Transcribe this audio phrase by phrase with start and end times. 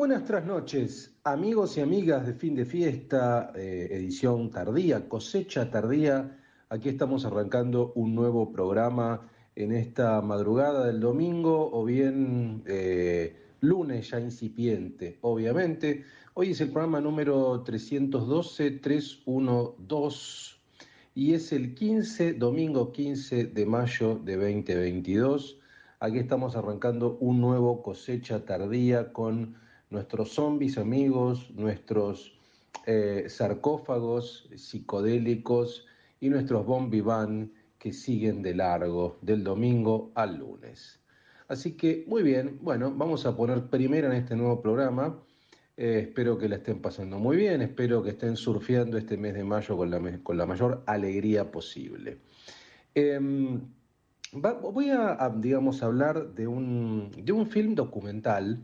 [0.00, 6.38] buenas trasnoches, amigos y amigas de fin de fiesta, eh, edición tardía, cosecha tardía.
[6.70, 14.08] Aquí estamos arrancando un nuevo programa en esta madrugada del domingo o bien eh, lunes
[14.08, 16.04] ya incipiente, obviamente.
[16.32, 20.56] Hoy es el programa número 312-312
[21.14, 25.58] y es el 15, domingo 15 de mayo de 2022.
[25.98, 29.60] Aquí estamos arrancando un nuevo cosecha tardía con
[29.90, 32.38] nuestros zombies amigos, nuestros
[32.86, 35.86] eh, sarcófagos psicodélicos
[36.20, 36.64] y nuestros
[37.04, 41.00] van que siguen de largo del domingo al lunes.
[41.48, 45.18] Así que muy bien, bueno, vamos a poner primero en este nuevo programa.
[45.76, 49.44] Eh, espero que la estén pasando muy bien, espero que estén surfeando este mes de
[49.44, 52.18] mayo con la, con la mayor alegría posible.
[52.94, 53.60] Em,
[54.32, 58.62] voy a, digamos, hablar de un, de un film documental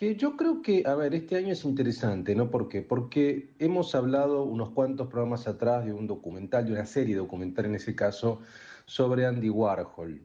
[0.00, 2.50] que yo creo que, a ver, este año es interesante, ¿no?
[2.50, 2.80] ¿Por qué?
[2.80, 7.74] Porque hemos hablado unos cuantos programas atrás de un documental, de una serie documental en
[7.74, 8.40] ese caso,
[8.86, 10.22] sobre Andy Warhol,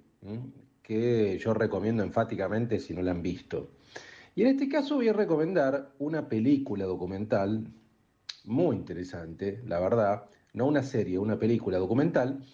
[0.82, 3.72] que yo recomiendo enfáticamente si no la han visto.
[4.34, 7.68] Y en este caso voy a recomendar una película documental
[8.46, 12.46] muy interesante, la verdad, no una serie, una película documental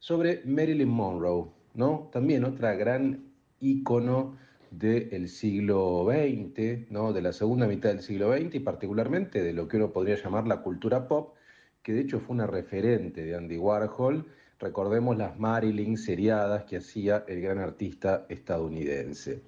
[0.00, 2.10] sobre Marilyn Monroe, ¿no?
[2.12, 3.24] También otra gran
[3.58, 4.36] ícono
[4.70, 7.12] del siglo XX, ¿no?
[7.12, 10.46] de la segunda mitad del siglo XX y particularmente de lo que uno podría llamar
[10.46, 11.34] la cultura pop,
[11.82, 14.26] que de hecho fue una referente de Andy Warhol.
[14.58, 19.42] Recordemos las Marilyn seriadas que hacía el gran artista estadounidense.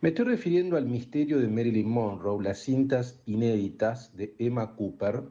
[0.00, 5.22] Me estoy refiriendo al misterio de Marilyn Monroe, las cintas inéditas de Emma Cooper,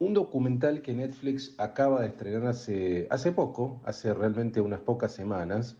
[0.00, 5.76] un documental que Netflix acaba de estrenar hace, hace poco, hace realmente unas pocas semanas,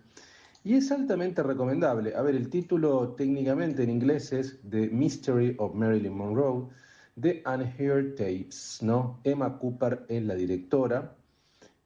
[0.65, 2.15] y es altamente recomendable.
[2.15, 6.69] A ver, el título técnicamente en inglés es The Mystery of Marilyn Monroe,
[7.17, 9.21] de Unheard Tapes, ¿no?
[9.25, 11.15] Emma Cooper es la directora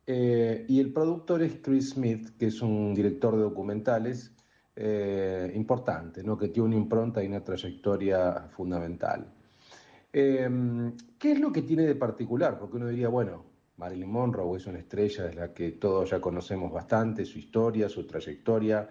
[0.06, 4.32] eh, y el productor es Chris Smith, que es un director de documentales
[4.76, 6.38] eh, importante, ¿no?
[6.38, 9.26] Que tiene una impronta y una trayectoria fundamental.
[10.12, 10.48] Eh,
[11.18, 12.58] ¿Qué es lo que tiene de particular?
[12.58, 13.45] Porque uno diría, bueno,
[13.76, 18.06] Marilyn Monroe es una estrella de la que todos ya conocemos bastante, su historia, su
[18.06, 18.88] trayectoria,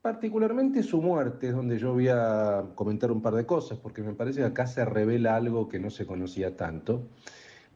[0.00, 4.14] particularmente su muerte, es donde yo voy a comentar un par de cosas, porque me
[4.14, 7.08] parece que acá se revela algo que no se conocía tanto,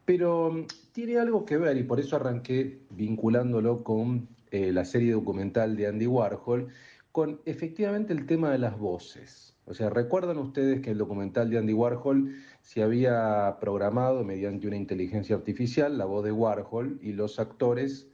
[0.04, 5.12] pero mm, tiene algo que ver y por eso arranqué vinculándolo con eh, la serie
[5.12, 6.69] documental de Andy Warhol,
[7.10, 9.54] con efectivamente el tema de las voces.
[9.66, 14.77] O sea, ¿recuerdan ustedes que el documental de Andy Warhol se había programado mediante una
[14.77, 18.09] inteligencia artificial la voz de Warhol y los actores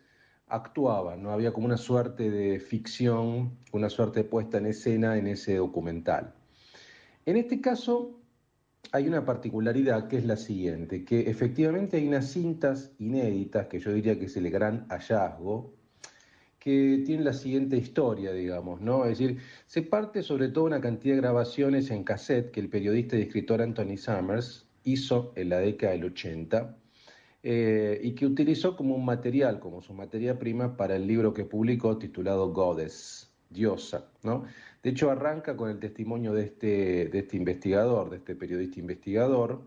[0.49, 1.31] actuaban, ¿no?
[1.31, 6.35] Había como una suerte de ficción, una suerte de puesta en escena en ese documental.
[7.27, 8.19] En este caso
[8.91, 13.93] hay una particularidad que es la siguiente, que efectivamente hay unas cintas inéditas, que yo
[13.93, 15.75] diría que es el gran hallazgo,
[16.69, 19.07] que tiene la siguiente historia, digamos, ¿no?
[19.07, 23.17] Es decir, se parte sobre todo una cantidad de grabaciones en cassette que el periodista
[23.17, 26.77] y escritor Anthony Summers hizo en la década del 80
[27.43, 31.47] eh, y que utilizó como un material, como su materia prima para el libro que
[31.47, 34.45] publicó titulado Goddess, Diosa, ¿no?
[34.83, 39.63] De hecho, arranca con el testimonio de este, de este investigador, de este periodista investigador,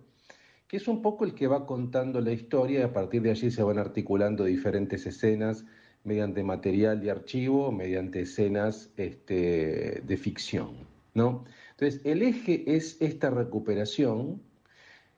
[0.67, 3.49] que es un poco el que va contando la historia y a partir de allí
[3.49, 5.65] se van articulando diferentes escenas
[6.03, 10.87] mediante material de archivo, mediante escenas este, de ficción.
[11.13, 11.45] ¿no?
[11.71, 14.41] Entonces, el eje es esta recuperación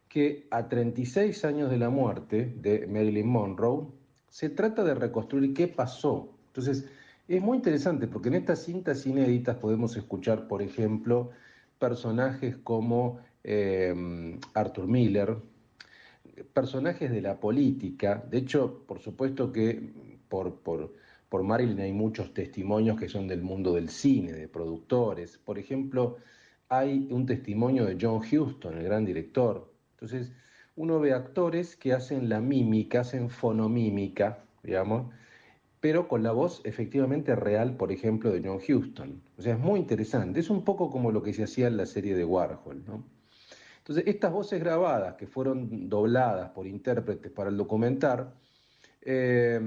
[0.09, 3.87] que a 36 años de la muerte de Marilyn Monroe,
[4.29, 6.29] se trata de reconstruir qué pasó.
[6.47, 6.85] Entonces,
[7.27, 11.31] es muy interesante porque en estas cintas inéditas podemos escuchar, por ejemplo,
[11.79, 15.35] personajes como eh, Arthur Miller,
[16.53, 18.23] personajes de la política.
[18.29, 19.93] De hecho, por supuesto que
[20.33, 20.91] por,
[21.29, 25.37] por, Marilyn hay muchos testimonios que son del mundo del cine, de productores.
[25.37, 26.17] Por ejemplo,
[26.69, 29.71] hay un testimonio de John Huston, el gran director.
[29.91, 30.31] Entonces,
[30.75, 35.13] uno ve actores que hacen la mímica, hacen fonomímica, digamos,
[35.79, 39.21] pero con la voz efectivamente real, por ejemplo, de John Huston.
[39.37, 40.39] O sea, es muy interesante.
[40.39, 43.03] Es un poco como lo que se hacía en la serie de Warhol, ¿no?
[43.77, 48.33] Entonces, estas voces grabadas que fueron dobladas por intérpretes para el documentar,
[49.01, 49.59] eh,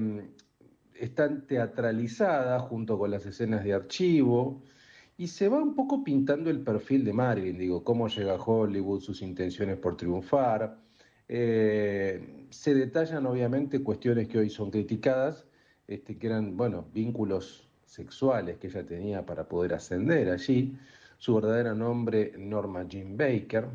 [1.00, 4.62] están teatralizadas junto con las escenas de archivo
[5.18, 9.00] y se va un poco pintando el perfil de Marilyn, digo, cómo llega a Hollywood,
[9.00, 10.78] sus intenciones por triunfar.
[11.28, 15.46] Eh, se detallan obviamente cuestiones que hoy son criticadas,
[15.86, 20.76] este, que eran, bueno, vínculos sexuales que ella tenía para poder ascender allí,
[21.18, 23.68] su verdadero nombre Norma Jean Baker.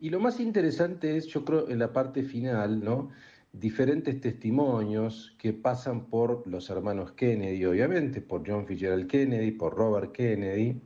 [0.00, 3.10] Y lo más interesante es, yo creo, en la parte final, ¿no?
[3.52, 10.12] Diferentes testimonios que pasan por los hermanos Kennedy, obviamente, por John Fitzgerald Kennedy, por Robert
[10.12, 10.80] Kennedy,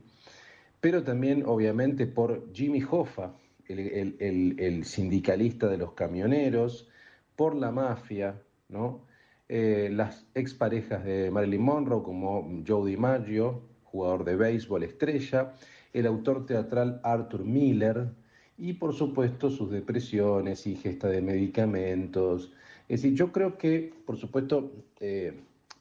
[0.81, 3.33] pero también, obviamente, por Jimmy Hoffa,
[3.67, 6.89] el, sindicalista de los camioneros,
[7.35, 9.05] por la mafia, ¿no?
[9.49, 15.53] Eh, las exparejas de Marilyn Monroe, como Joe DiMaggio, jugador de béisbol estrella,
[15.93, 18.09] el autor teatral Arthur Miller,
[18.57, 22.51] y por supuesto sus depresiones, ingesta de medicamentos.
[22.87, 25.33] Es decir, yo creo que, por supuesto, eh,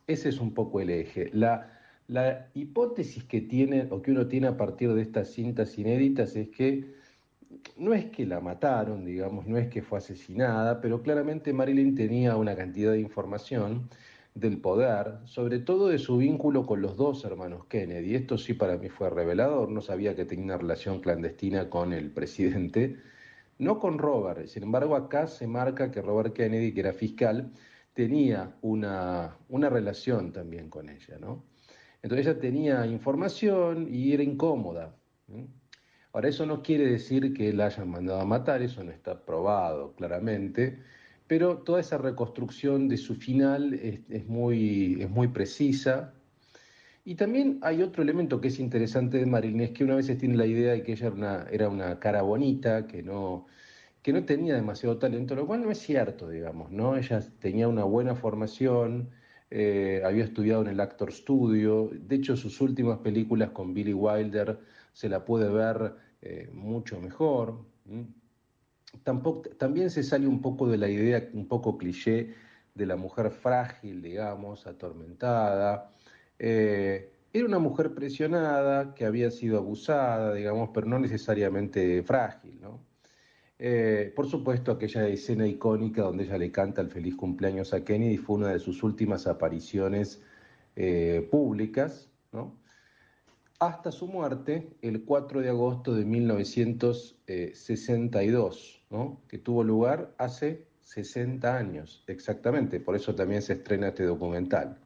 [0.06, 1.30] ese es un poco el eje.
[1.32, 1.72] La,
[2.08, 6.48] la hipótesis que tiene o que uno tiene a partir de estas cintas inéditas es
[6.48, 6.96] que
[7.76, 12.36] no es que la mataron, digamos, no es que fue asesinada, pero claramente Marilyn tenía
[12.36, 13.88] una cantidad de información
[14.34, 18.14] del poder, sobre todo de su vínculo con los dos hermanos Kennedy.
[18.14, 22.10] Esto sí para mí fue revelador, no sabía que tenía una relación clandestina con el
[22.10, 22.96] presidente,
[23.58, 27.52] no con Robert, sin embargo acá se marca que Robert Kennedy, que era fiscal,
[27.94, 31.44] tenía una, una relación también con ella, ¿no?
[32.02, 34.94] Entonces ella tenía información y era incómoda.
[36.12, 39.92] Ahora, eso no quiere decir que la hayan mandado a matar, eso no está probado
[39.96, 40.78] claramente,
[41.26, 46.14] pero toda esa reconstrucción de su final es, muy, es muy precisa.
[47.06, 50.36] Y también hay otro elemento que es interesante de Marilyn, es que una vez tiene
[50.36, 53.46] la idea de que ella era una, era una cara bonita, que no,
[54.02, 56.96] que no tenía demasiado talento, lo cual no es cierto, digamos, ¿no?
[56.96, 59.10] Ella tenía una buena formación,
[59.50, 64.58] eh, había estudiado en el Actor Studio, de hecho sus últimas películas con Billy Wilder
[64.92, 67.64] se la puede ver eh, mucho mejor.
[69.04, 72.34] Tampoco, también se sale un poco de la idea, un poco cliché,
[72.74, 75.92] de la mujer frágil, digamos, atormentada.
[76.38, 82.80] Eh, era una mujer presionada, que había sido abusada, digamos, pero no necesariamente frágil, ¿no?
[83.58, 88.18] Eh, por supuesto, aquella escena icónica donde ella le canta el feliz cumpleaños a Kennedy
[88.18, 90.22] fue una de sus últimas apariciones
[91.30, 92.58] públicas, ¿no?
[93.58, 98.84] hasta su muerte el 4 de agosto de 1962,
[99.28, 104.78] que tuvo lugar hace 60 años, exactamente, por eso también se estrena este documental.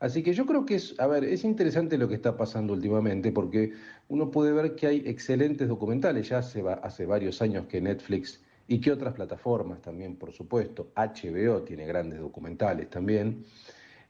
[0.00, 3.32] Así que yo creo que es, a ver, es interesante lo que está pasando últimamente
[3.32, 3.72] porque
[4.08, 8.80] uno puede ver que hay excelentes documentales, ya hace, hace varios años que Netflix y
[8.80, 13.44] que otras plataformas también, por supuesto, HBO tiene grandes documentales también,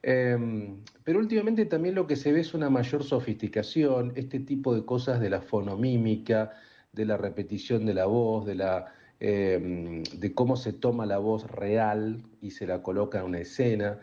[0.07, 4.85] Em, pero últimamente también lo que se ve es una mayor sofisticación, este tipo de
[4.85, 6.51] cosas de la fonomímica,
[6.93, 11.49] de la repetición de la voz, de, la, em, de cómo se toma la voz
[11.49, 13.97] real y se la coloca en una escena.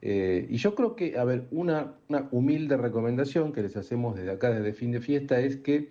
[0.00, 1.96] Eh, y yo creo que, a ver, una,
[2.30, 5.90] humilde recomendación que les hacemos desde acá, desde fin de fiesta, es que,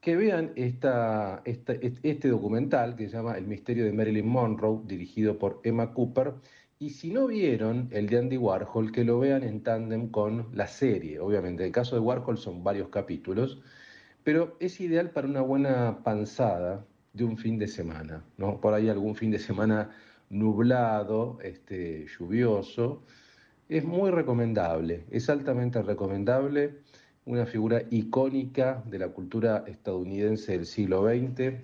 [0.00, 5.60] que vean esta, este documental que se llama El misterio de Marilyn Monroe, dirigido por
[5.64, 6.34] Emma Cooper
[6.78, 10.66] y si no vieron el de Andy Warhol, que lo vean en tándem con la
[10.66, 11.20] serie.
[11.20, 13.62] Obviamente, en el caso de Warhol son varios capítulos,
[14.22, 18.60] pero es ideal para una buena panzada de un fin de semana, ¿no?
[18.60, 19.90] Por ahí algún fin de semana
[20.34, 23.04] nublado, este, lluvioso.
[23.68, 26.80] Es muy recomendable, es altamente recomendable,
[27.24, 31.54] una figura icónica de la cultura estadounidense del siglo XX.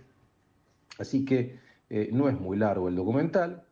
[0.99, 1.59] Así que
[1.91, 3.65] eh, no es muy largo el documental,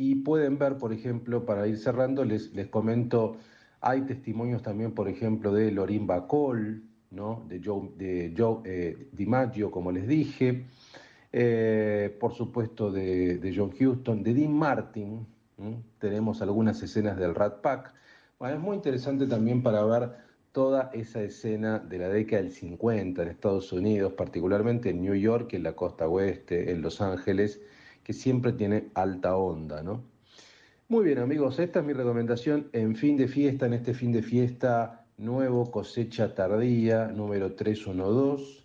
[0.00, 3.36] y pueden ver, por ejemplo, para ir cerrando, les, les comento,
[3.82, 7.44] hay testimonios también, por ejemplo, de Lorin Bacol, ¿no?
[7.48, 10.64] de Joe, de Joe eh, DiMaggio, como les dije,
[11.32, 15.26] eh, por supuesto de, John Houston, de Dean Martin,
[15.98, 17.94] tenemos algunas escenas del Rat Pack.
[18.38, 20.10] Bueno, es muy interesante también para ver
[20.52, 25.52] toda esa escena de la década del 50 en Estados Unidos, particularmente en New York,
[25.52, 27.60] en la costa oeste, en Los Ángeles,
[28.02, 30.02] que siempre tiene alta onda, ¿no?
[30.88, 34.22] Muy bien amigos, esta es mi recomendación en fin de fiesta, en este fin de
[34.22, 38.64] fiesta nuevo, cosecha tardía, número 312.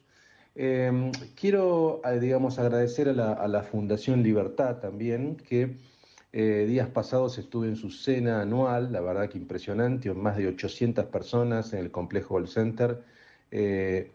[0.55, 5.75] Em, quiero, eh, digamos, agradecer a la, Fundación Libertad también, que
[6.31, 11.05] eh, días pasados estuve en su cena anual, la verdad que impresionante, más de 800
[11.05, 13.03] personas en el complejo All Center.
[13.51, 14.11] Eh,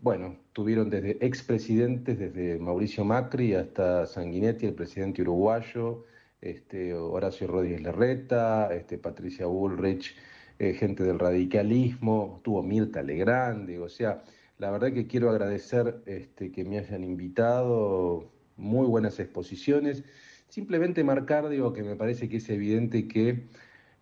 [0.00, 6.04] bueno, tuvieron desde expresidentes, desde Mauricio Macri hasta Sanguinetti, el presidente uruguayo,
[6.40, 10.14] este, Horacio Rodríguez Larreta, este, Patricia Bullrich,
[10.58, 14.22] eh, gente del radicalismo, tuvo Mirta Legrand, o sea,
[14.58, 20.04] la verdad que quiero agradecer este, que me hayan invitado, muy buenas exposiciones,
[20.48, 23.46] simplemente marcar, digo, que me parece que es evidente que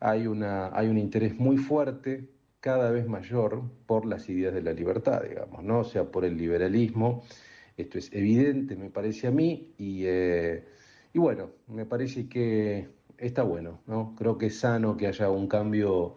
[0.01, 4.73] hay, una, hay un interés muy fuerte cada vez mayor por las ideas de la
[4.73, 5.81] libertad, digamos, ¿no?
[5.81, 7.23] O sea, por el liberalismo.
[7.77, 10.65] Esto es evidente, me parece a mí, y, eh,
[11.13, 14.15] y bueno, me parece que está bueno, ¿no?
[14.17, 16.17] Creo que es sano que haya un cambio,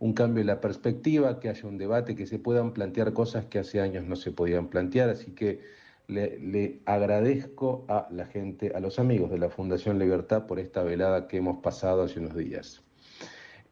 [0.00, 3.58] un cambio en la perspectiva, que haya un debate, que se puedan plantear cosas que
[3.58, 5.60] hace años no se podían plantear, así que
[6.08, 11.28] le, agradezco a la gente, a los amigos de la Fundación Libertad por esta velada
[11.28, 12.82] que hemos pasado hace unos días.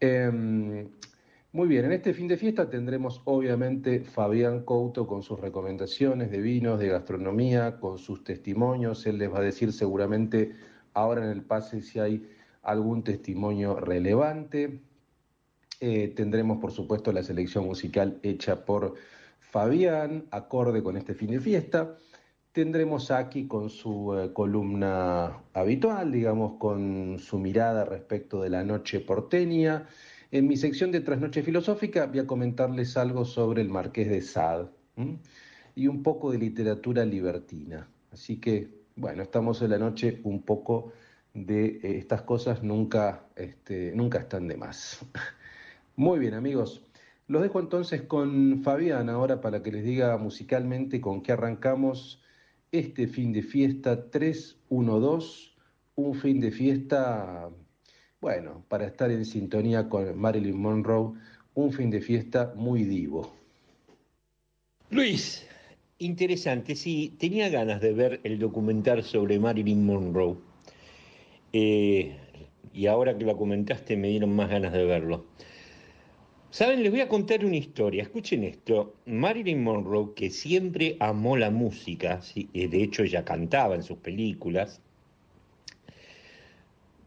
[0.01, 0.89] Em,
[1.51, 6.43] muy bien, en este fin de fiesta tendremos obviamente Fabián Couto con sus recomendaciones de
[6.43, 9.07] vinos, de gastronomía, con sus testimonios.
[9.07, 10.55] Él les va a decir seguramente
[10.93, 12.29] ahora en el pase si hay
[12.63, 14.83] algún testimonio relevante.
[15.81, 18.95] Eh, tendremos, por supuesto, la selección musical hecha por
[19.39, 21.97] Fabián, acorde con este fin de fiesta.
[22.53, 29.01] Tendremos aquí con su eh, columna habitual, digamos, con su mirada respecto de la noche
[29.01, 29.87] porteña.
[30.33, 34.69] En mi sección de Trasnoche Filosófica voy a comentarles algo sobre el Marqués de Sade
[35.75, 37.89] y un poco de literatura libertina.
[38.11, 40.93] Así que, bueno, estamos en la noche un poco
[41.33, 45.05] de eh, estas cosas nunca, este, nunca están de más.
[45.99, 46.81] Muy bien, amigos.
[47.27, 52.23] Los dejo entonces con Fabián ahora para que les diga musicalmente con qué arrancamos
[52.71, 55.51] este fin de fiesta 312,
[55.97, 57.51] un fin de fiesta,
[58.21, 61.15] bueno, para estar en sintonía con Marilyn Monroe,
[61.55, 63.35] un fin de fiesta muy divo.
[64.91, 65.45] Luis,
[65.99, 70.37] interesante, sí, tenía ganas de ver el documental sobre Marilyn Monroe.
[71.53, 72.17] Eh,
[72.73, 75.25] y ahora que lo comentaste me dieron más ganas de verlo.
[76.51, 78.03] Saben, les voy a contar una historia.
[78.03, 78.95] Escuchen esto.
[79.05, 84.81] Marilyn Monroe, que siempre amó la música, eh, de hecho ella cantaba en sus películas,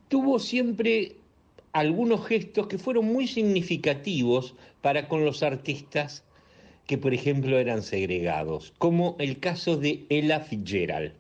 [0.10, 1.16] tuvo siempre
[1.74, 6.24] algunos gestos que fueron muy significativos para con los artistas
[6.86, 11.14] que, por ejemplo, eran segregados, como el caso de Ella Fitzgerald.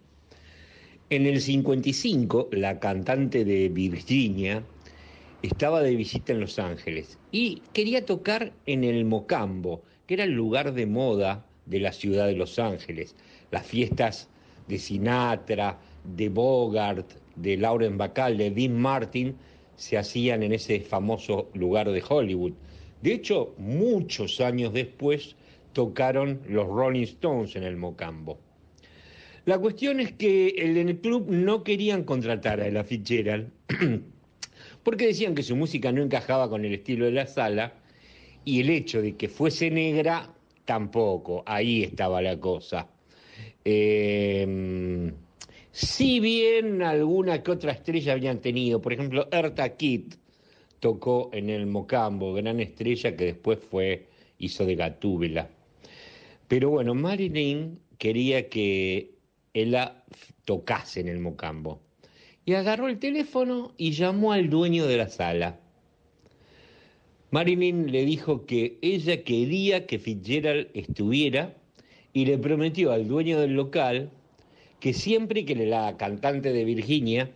[1.09, 4.63] En el 55, la cantante de Virginia,
[5.41, 10.31] estaba de visita en Los Ángeles y quería tocar en el Mocambo, que era el
[10.33, 13.15] lugar de moda de la ciudad de Los Ángeles.
[13.49, 14.29] Las fiestas
[14.67, 19.35] de Sinatra, de Bogart, de Lauren Bacall, de Dean Martin
[19.75, 22.53] se hacían en ese famoso lugar de Hollywood.
[23.01, 25.35] De hecho, muchos años después
[25.73, 28.37] tocaron los Rolling Stones en el Mocambo.
[29.45, 33.49] La cuestión es que en el club no querían contratar a Ella Fitzgerald
[34.83, 37.73] porque decían que su música no encajaba con el estilo de la sala
[38.45, 40.33] y el hecho de que fuese negra
[40.65, 42.87] tampoco, ahí estaba la cosa.
[43.63, 45.13] Em,
[45.71, 50.15] si bien alguna que otra estrella habían tenido, por ejemplo, Erta Kitt
[50.79, 54.07] tocó en el Mocambo, gran estrella que después fue,
[54.39, 55.49] hizo de Gatúbela.
[56.47, 59.11] Pero bueno, Marilyn quería que
[59.53, 60.03] ella
[60.45, 61.81] tocase en el Mocambo
[62.45, 65.59] y agarró el teléfono y llamó al dueño de la sala.
[67.31, 71.53] Marilyn le dijo que ella quería que Fitzgerald estuviera
[72.13, 74.09] y le prometió al dueño del local
[74.81, 77.29] que siempre que la cantante de Virginia,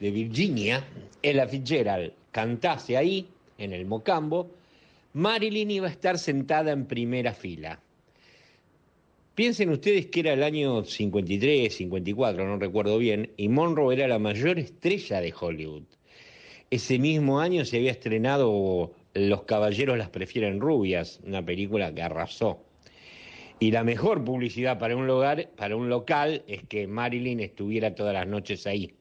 [0.00, 0.84] de Virginia,
[1.22, 3.26] Ella Fitzgerald, cantase ahí,
[3.58, 4.50] en el Mocambo,
[5.14, 7.80] Marilyn iba a estar sentada en primera fila.
[9.34, 14.20] Piensen ustedes que era el año 53, 54, no recuerdo bien, y Monroe era la
[14.20, 15.82] mayor estrella de Hollywood.
[16.70, 22.64] Ese mismo año se había estrenado Los Caballeros las prefieren rubias, una película que arrasó.
[23.58, 28.14] Y la mejor publicidad para un, lugar, para un local es que Marilyn estuviera todas
[28.14, 28.94] las noches ahí.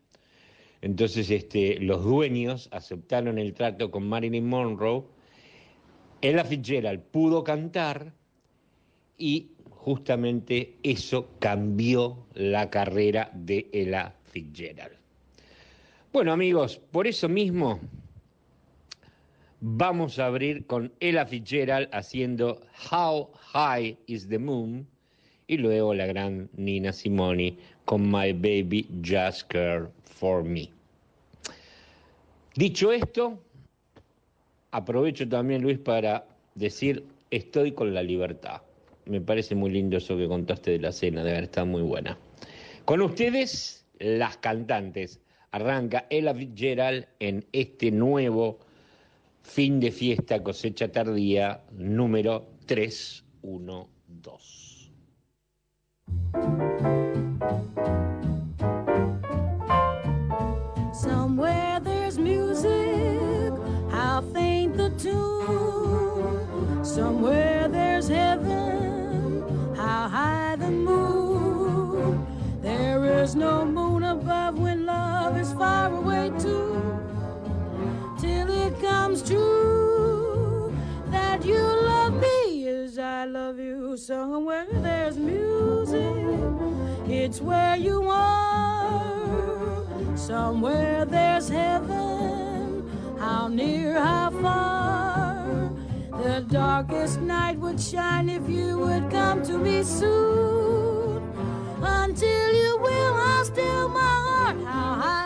[0.82, 5.04] Entonces este, los dueños aceptaron el trato con Marilyn Monroe.
[6.22, 8.14] Ella Fitzgerald pudo cantar
[9.18, 9.53] y
[9.84, 14.96] justamente eso cambió la carrera de Ella Fitzgerald.
[16.14, 17.82] Bueno amigos, por eso mismo
[19.60, 22.62] vamos a abrir con Ella Fitzgerald haciendo
[22.92, 24.88] How High is the Moon
[25.48, 30.70] y luego la gran Nina Simoni con My Baby Just Care for Me.
[32.56, 33.38] Dicho esto,
[34.72, 36.26] aprovecho también Luis para
[36.56, 38.62] decir estoy con la libertad.
[39.06, 42.18] Me parece muy lindo eso que contaste de la cena, de verdad está muy buena.
[42.86, 45.20] Con ustedes, las cantantes.
[45.52, 48.60] Arranca Ella Fitzgerald en este nuevo
[49.44, 54.74] fin de fiesta cosecha tardía número 312.
[83.96, 86.02] Somewhere there's music,
[87.08, 89.86] it's where you are.
[90.18, 95.70] Somewhere there's heaven, how near, how far.
[96.24, 101.22] The darkest night would shine if you would come to me soon.
[101.80, 104.58] Until you will, I'll still my heart.
[104.66, 105.23] How high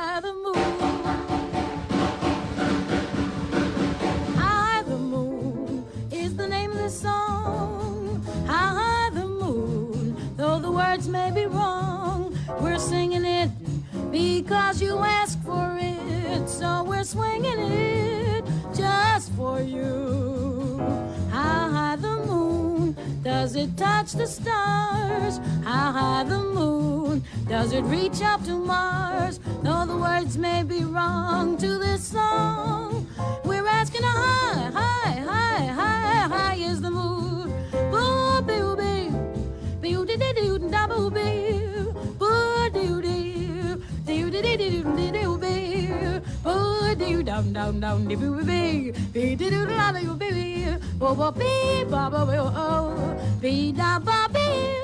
[10.97, 13.51] words may be wrong, we're singing it
[14.11, 16.49] because you asked for it.
[16.49, 18.43] So we're swinging it
[18.75, 20.79] just for you.
[21.29, 25.39] How high the moon does it touch the stars?
[25.63, 29.39] How high the moon does it reach up to Mars?
[29.61, 33.05] Though the words may be wrong to this song,
[33.43, 37.36] we're asking how high, high, high, high, high is the moon.
[47.27, 50.17] Down, down, down, dee, boo, boo, bee, dee, doo, la, la, boo,
[50.99, 54.81] boo, boo, bee, ba, ba, boo, oh, bee, da, ba, bee,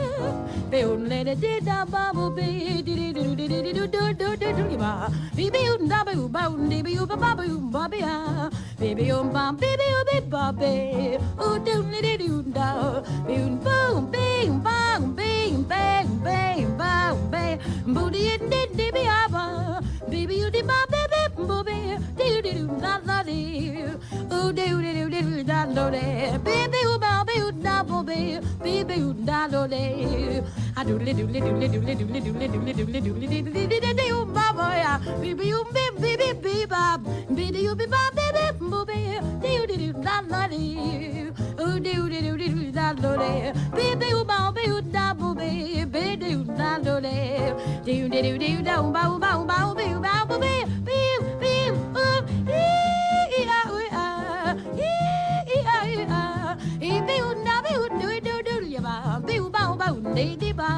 [0.69, 4.13] bee, le, de, dee, da, ba, boo, bee, dee, dee, doo, dee, dee, doo, doo,
[4.13, 7.33] doo, doo, doo, ba, bee, bee, oo, da, boo, ba, oo, dee, bee, ba, ba,
[7.35, 8.49] boo, ba, bee, ah,
[8.83, 14.59] baby um bum, baby um baby bobby, ooh doo doo doo da, boom boom bing
[14.59, 20.65] bang bing bang bang bang bang, booty and did did be abba, baby you did
[20.65, 21.79] my baby booby,
[22.17, 23.97] doo doo doo da da doo,
[24.33, 28.95] ooh doo doo doo doo da da doo, baby um bobby ooh da booby, baby
[28.99, 30.43] ooh da da doo,
[30.75, 32.73] I do li do li do li do li do li do li do li
[32.75, 34.83] do li do li do li do boy.
[35.21, 36.99] Bibi you bib bibi bibab.
[37.35, 39.19] Bidi you bibab bibib booby.
[39.41, 41.31] Do do do da la dee.
[41.59, 43.51] Oh do do do do da lo dee.
[43.75, 45.85] Bibi you ba bi you da booby.
[45.93, 47.53] Bidi you da lo dee.
[47.85, 50.55] Do do do do da ba ba ba bi ba booby.
[50.87, 50.99] Bi
[51.41, 51.53] bi
[51.95, 52.19] oh.
[52.47, 54.55] Ee ah oo ah.
[54.77, 56.57] Ee ah oo ah.
[56.79, 58.95] Bibi you da bi you do do do ya ba.
[59.27, 60.69] Bi ba ba dee dee ba.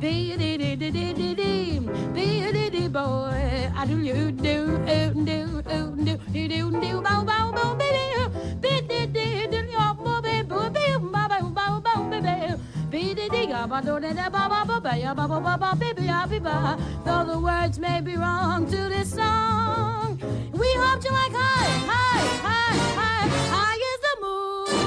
[0.00, 1.33] Bi dee dee dee dee.
[2.94, 7.36] Boy, I do, you, do, oo, do, oo, do, do, do, do, ba, oo, ba,
[7.42, 7.90] oo, ba, oo, bee,
[8.62, 11.64] bee, bee, dee, dee, dee, ya, bo, bee, bo, bee, oo, ba, ba, oo, ba,
[11.74, 12.54] oo, ba, oo, bee, bee,
[12.92, 15.40] bee, dee, dee, ga, ba, do, dee, dee, ba, ba, ba, ba, ya, ba, ba,
[15.42, 16.78] ba, ba, bee, bee, ya, bee, ba.
[17.04, 20.14] Though the words may be wrong to this song,
[20.54, 24.84] we hope you like high, high, high, high, high is the moon.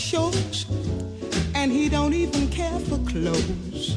[0.00, 0.64] Shows,
[1.54, 3.96] and he don't even care for clothes.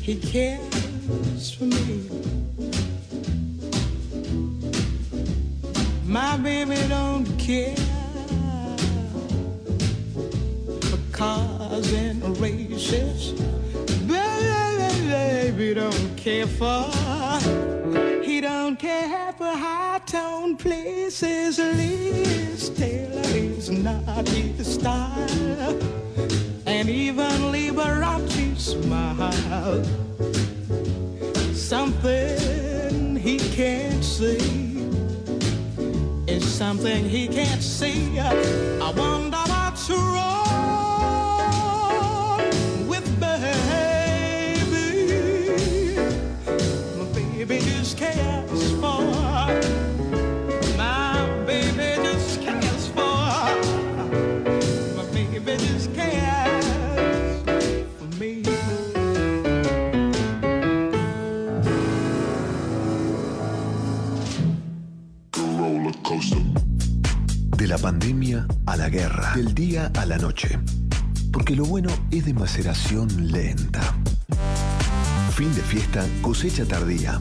[0.00, 0.67] He cares
[72.58, 73.80] lenta.
[75.36, 77.20] Fin de fiesta, cosecha tardía.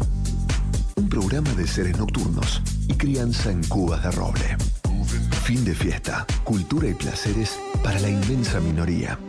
[0.95, 4.57] Un programa de seres nocturnos y crianza en cubas de roble.
[5.43, 9.19] Fin de fiesta, cultura y placeres para la inmensa minoría.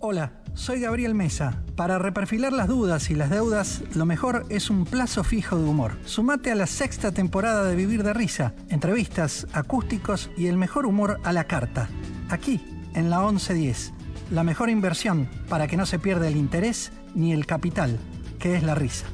[0.00, 1.62] Hola, soy Gabriel Mesa.
[1.76, 5.98] Para reperfilar las dudas y las deudas, lo mejor es un plazo fijo de humor.
[6.06, 11.20] Sumate a la sexta temporada de Vivir de Risa, entrevistas, acústicos y el mejor humor
[11.24, 11.90] a la carta.
[12.30, 12.62] Aquí,
[12.96, 13.92] en la 1110.
[14.32, 17.98] La mejor inversión para que no se pierda el interés ni el capital,
[18.40, 19.06] que es la risa.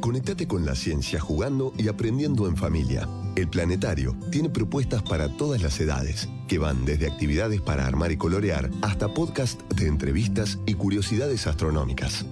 [0.00, 3.08] Conectate con la ciencia jugando y aprendiendo en familia.
[3.36, 8.16] El Planetario tiene propuestas para todas las edades, que van desde actividades para armar y
[8.16, 12.26] colorear hasta podcast de entrevistas y curiosidades astronómicas.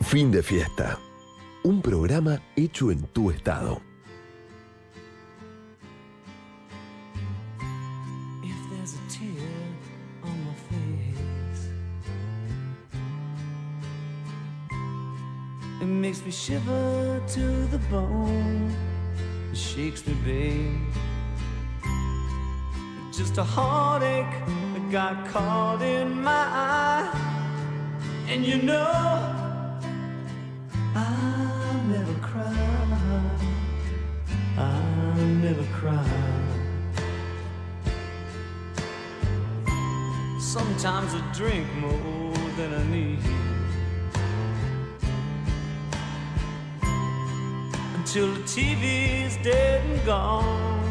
[0.00, 0.98] Fin de fiesta.
[1.62, 3.93] Un programa hecho en tu estado.
[15.84, 18.74] It makes me shiver to the bone.
[19.52, 20.80] It shakes me, babe.
[23.12, 24.36] Just a heartache
[24.72, 27.10] that got caught in my eye.
[28.28, 28.88] And you know,
[30.94, 33.30] I never cry.
[34.56, 34.80] I
[35.44, 36.08] never cry.
[40.40, 43.53] Sometimes I drink more than I need.
[48.06, 50.84] Until the TV's dead and gone.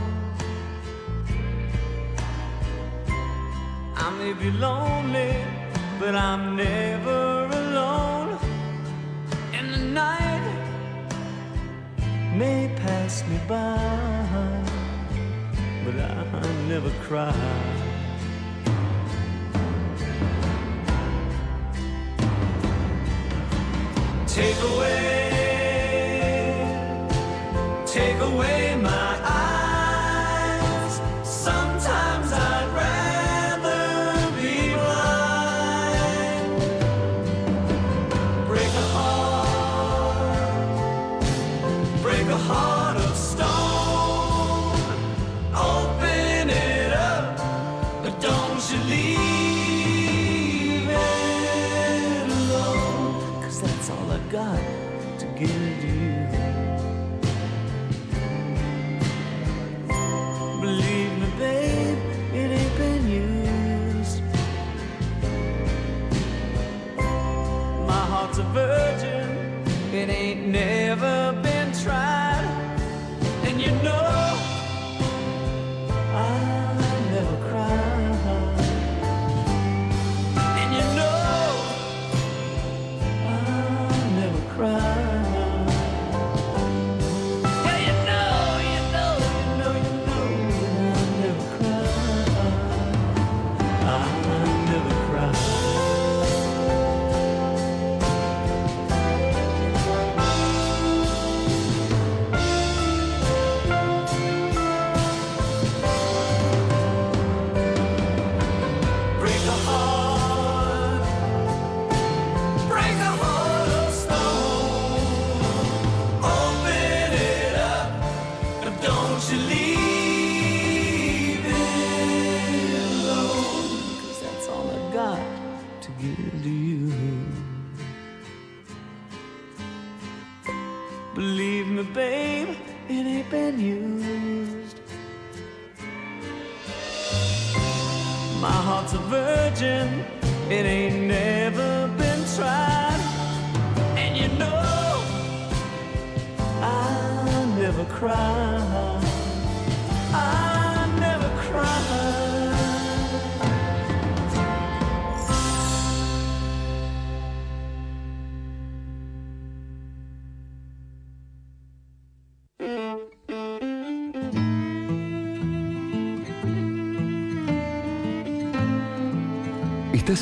[3.96, 5.36] I may be lonely,
[6.00, 8.40] but I'm never alone.
[9.54, 10.56] And the night
[12.36, 14.64] may pass me by,
[15.86, 17.32] but I never cry.
[24.26, 25.43] Take away,
[27.94, 28.63] take away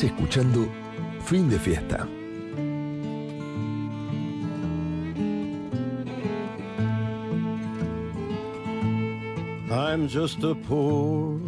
[0.03, 0.67] Escuchando
[1.21, 2.07] Fin de Fiesta.
[9.71, 11.39] I'm just a poor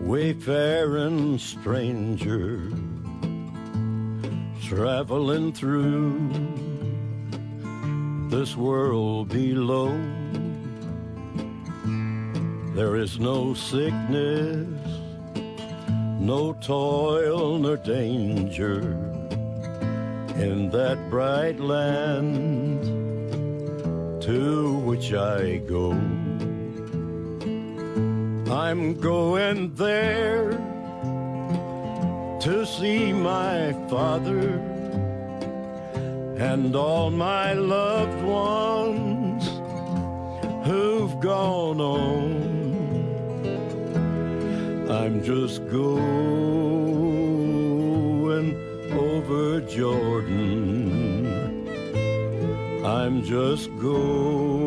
[0.00, 2.70] wayfaring stranger
[4.62, 6.30] traveling through
[8.30, 9.90] this world below.
[12.74, 14.71] There is no sickness,
[16.22, 18.78] no toil nor danger
[20.36, 22.84] in that bright land
[24.22, 25.90] to which I go.
[28.52, 30.52] I'm going there
[32.40, 34.60] to see my father
[36.38, 39.44] and all my loved ones
[40.64, 42.51] who've gone on.
[45.02, 46.00] I'm just going
[48.92, 51.26] over Jordan.
[52.86, 54.61] I'm just going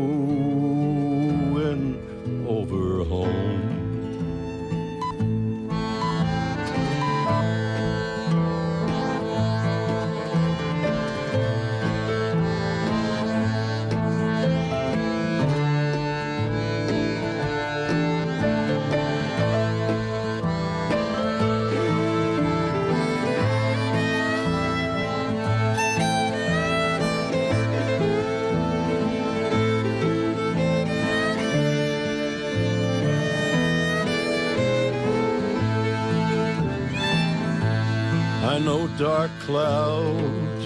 [38.98, 40.66] dark clouds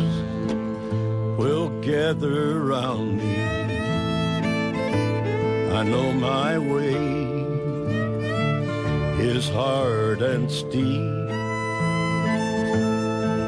[1.40, 3.42] will gather round me.
[5.74, 6.94] I know my way
[9.20, 11.28] is hard and steep,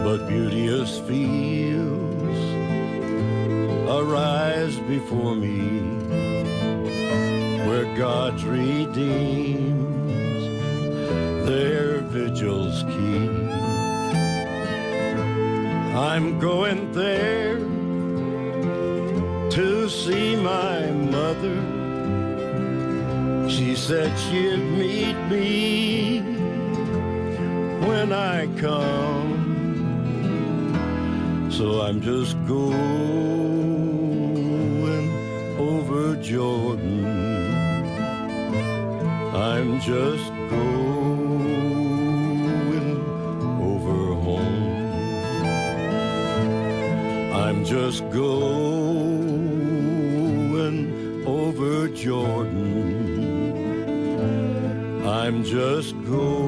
[0.04, 2.40] but beauteous fields
[3.88, 5.80] arise before me
[7.68, 9.92] where God's redeems
[11.46, 13.31] their vigils keep.
[16.02, 17.60] I'm going there
[19.52, 21.58] to see my mother.
[23.48, 26.22] She said she'd meet me
[27.86, 29.38] when I come.
[31.52, 32.72] So I'm just going
[35.60, 37.06] over Jordan.
[39.36, 40.31] I'm just
[47.72, 48.44] just going
[51.26, 52.68] over Jordan.
[55.08, 56.41] I'm just going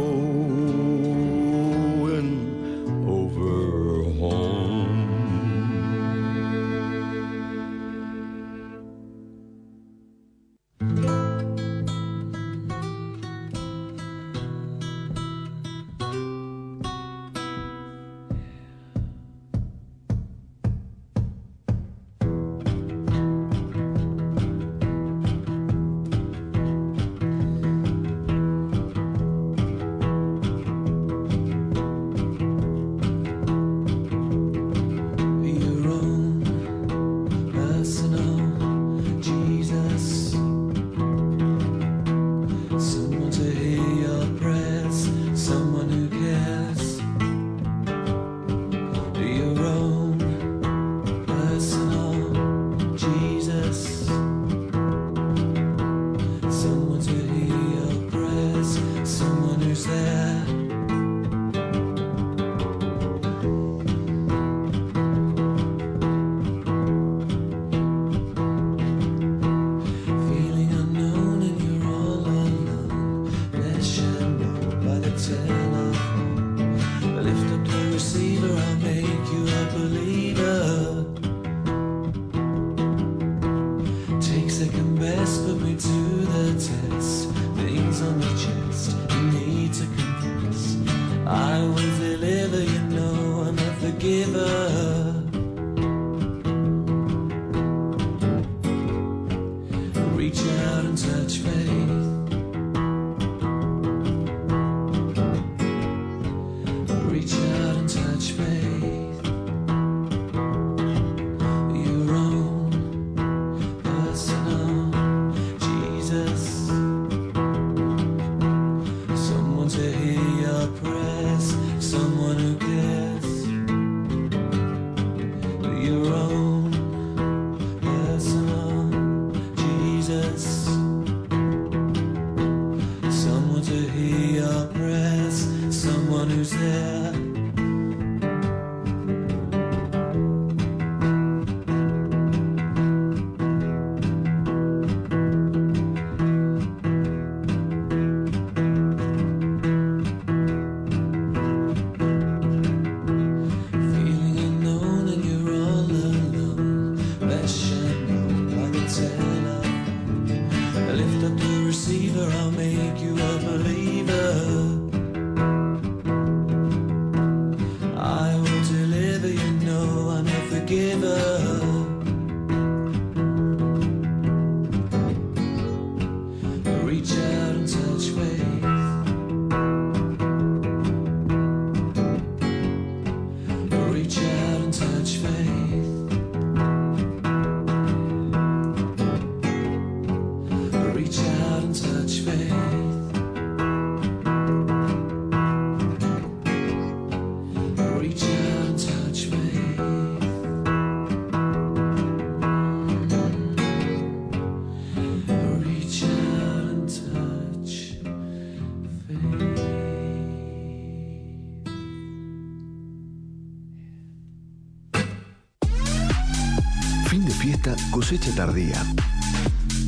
[218.13, 218.80] cosecha tardía.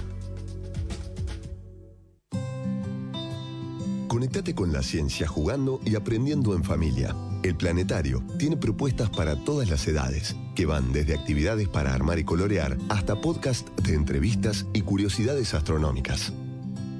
[4.07, 7.15] Conectate con la ciencia jugando y aprendiendo en familia.
[7.43, 12.23] El Planetario tiene propuestas para todas las edades, que van desde actividades para armar y
[12.23, 16.33] colorear hasta podcast de entrevistas y curiosidades astronómicas.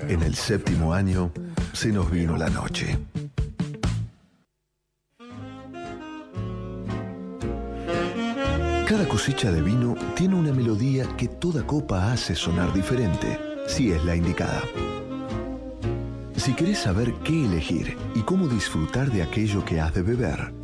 [0.08, 1.30] En el séptimo año
[1.72, 2.98] se nos vino la noche.
[8.86, 14.04] Cada cosecha de vino tiene una melodía que toda copa hace sonar diferente, si es
[14.04, 14.62] la indicada.
[16.36, 20.54] Si querés saber qué elegir y cómo disfrutar de aquello que has de beber,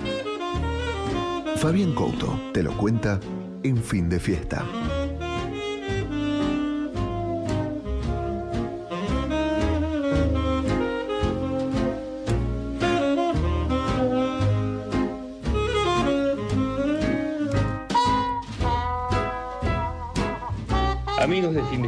[1.57, 3.19] Fabián Couto te lo cuenta
[3.65, 4.65] en fin de fiesta.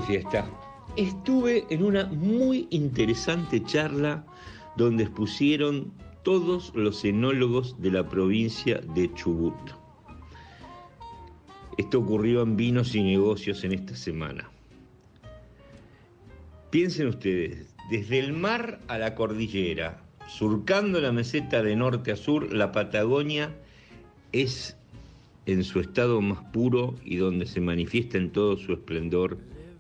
[0.07, 0.49] Fiesta,
[0.97, 4.25] estuve en una muy interesante charla
[4.77, 5.93] donde expusieron
[6.23, 9.55] todos los enólogos de la provincia de Chubut.
[11.77, 14.49] Esto ocurrió en Vinos y Negocios en esta semana.
[16.71, 22.53] Piensen ustedes, desde el mar a la cordillera, surcando la meseta de norte a sur,
[22.53, 23.55] la Patagonia
[24.33, 24.77] es
[25.47, 29.39] en su estado más puro y donde se manifiesta en todo su esplendor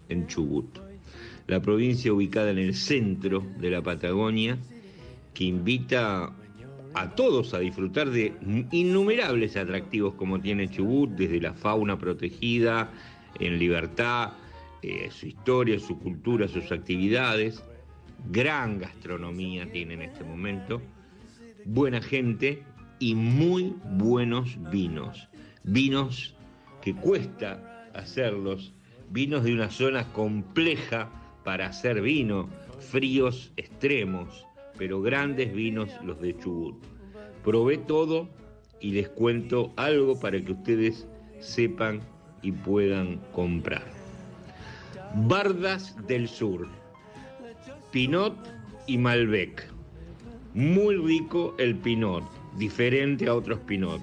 [0.08, 0.78] en Chubut.
[1.46, 4.58] La provincia ubicada en el centro de la Patagonia,
[5.34, 6.32] que invita
[6.94, 8.32] a todos a disfrutar de
[8.70, 12.90] innumerables atractivos como tiene Chubut, desde la fauna protegida,
[13.40, 14.32] en libertad,
[14.82, 17.62] eh, su historia, su cultura, sus actividades,
[18.30, 20.80] gran gastronomía tiene en este momento,
[21.64, 22.62] buena gente
[22.98, 25.28] y muy buenos vinos.
[25.62, 26.34] Vinos
[26.82, 28.72] que cuesta hacerlos,
[29.10, 31.10] vinos de una zona compleja
[31.44, 32.48] para hacer vino,
[32.78, 34.46] fríos extremos,
[34.78, 36.82] pero grandes vinos los de Chubut.
[37.44, 38.28] Probé todo
[38.80, 41.06] y les cuento algo para que ustedes
[41.40, 42.00] sepan
[42.42, 43.84] y puedan comprar.
[45.14, 46.68] Bardas del Sur,
[47.92, 48.36] Pinot
[48.86, 49.68] y Malbec.
[50.54, 52.24] Muy rico el Pinot,
[52.56, 54.02] diferente a otros Pinot.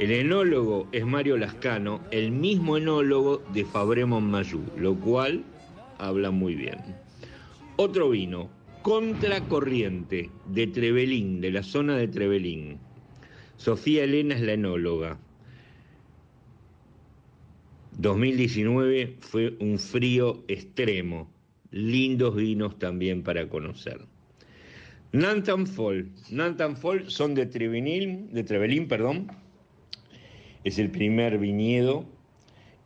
[0.00, 5.44] El enólogo es Mario Lascano, el mismo enólogo de Fabré Mayú, lo cual
[5.98, 6.78] habla muy bien.
[7.76, 8.50] Otro vino,
[8.82, 12.78] Contracorriente, de Trevelín, de la zona de Trevelín.
[13.56, 15.16] Sofía Elena es la enóloga.
[17.92, 21.30] 2019 fue un frío extremo,
[21.70, 24.00] lindos vinos también para conocer.
[25.12, 29.28] Nantan Fall, Nantan Fall son de Trevelín, de Trevelín, perdón,
[30.64, 32.04] es el primer viñedo.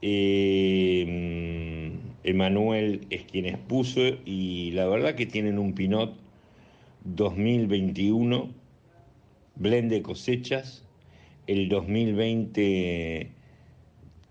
[0.03, 1.93] Eh,
[2.25, 6.15] Emanuel es quien expuso y la verdad que tienen un Pinot
[7.05, 8.51] 2021,
[9.57, 10.85] blend de cosechas,
[11.47, 13.33] el 2020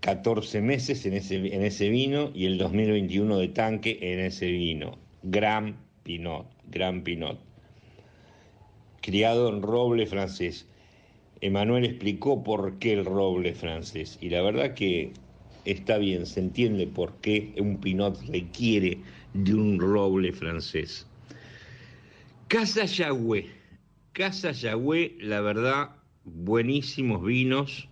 [0.00, 4.98] 14 meses en ese, en ese vino y el 2021 de tanque en ese vino.
[5.22, 7.38] Gran Pinot, Gran Pinot.
[9.00, 10.66] Criado en roble francés.
[11.40, 15.12] Emanuel explicó por qué el roble francés y la verdad que
[15.64, 19.02] está bien, se entiende por qué un Pinot requiere
[19.34, 21.06] de un roble francés.
[22.48, 23.46] Casa Yagüe,
[24.12, 25.90] Casa Yagüe, la verdad,
[26.24, 27.88] buenísimos vinos,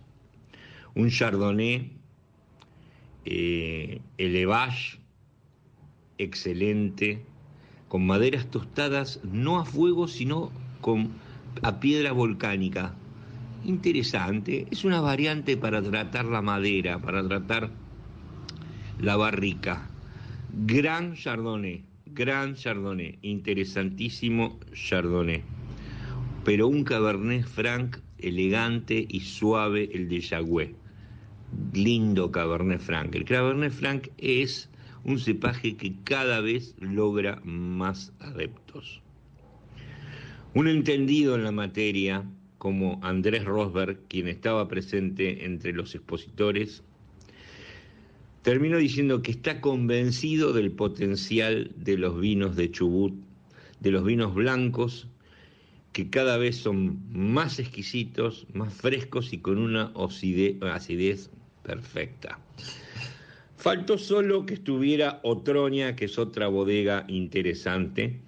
[0.95, 1.91] un Chardonnay,
[3.25, 4.99] eh, Elevage,
[6.17, 7.21] excelente,
[7.87, 11.11] con maderas tostadas no a fuego, sino con,
[11.61, 12.95] a piedra volcánica,
[13.63, 17.69] interesante, es una variante para tratar la madera, para tratar
[18.99, 19.89] la barrica.
[20.65, 25.43] Gran Chardonnay, gran Chardonnay, interesantísimo Chardonnay.
[26.43, 30.75] Pero un Cabernet Franc elegante y suave, el de Yagüe.
[31.73, 33.15] Lindo Cabernet Franc.
[33.15, 34.69] El Cabernet Franc es
[35.03, 39.01] un cepaje que cada vez logra más adeptos.
[40.53, 42.25] Un entendido en la materia
[42.57, 46.83] como Andrés Rosberg, quien estaba presente entre los expositores,
[48.41, 53.13] terminó diciendo que está convencido del potencial de los vinos de Chubut,
[53.79, 55.07] de los vinos blancos,
[55.91, 61.29] que cada vez son más exquisitos, más frescos y con una acidez
[61.63, 62.39] perfecta.
[63.57, 68.21] Faltó solo que estuviera Otroña, que es otra bodega interesante,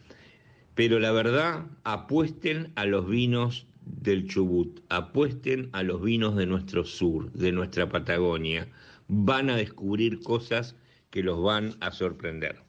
[0.76, 3.68] pero la verdad, apuesten a los vinos
[4.02, 8.68] del Chubut, apuesten a los vinos de nuestro sur, de nuestra Patagonia,
[9.08, 10.76] van a descubrir cosas
[11.10, 12.62] que los van a sorprender.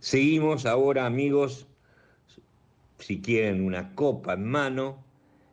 [0.00, 1.66] Seguimos ahora, amigos,
[2.98, 5.04] si quieren una copa en mano,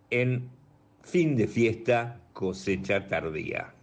[0.09, 0.49] en
[1.01, 3.73] fin de fiesta, cosecha tardía.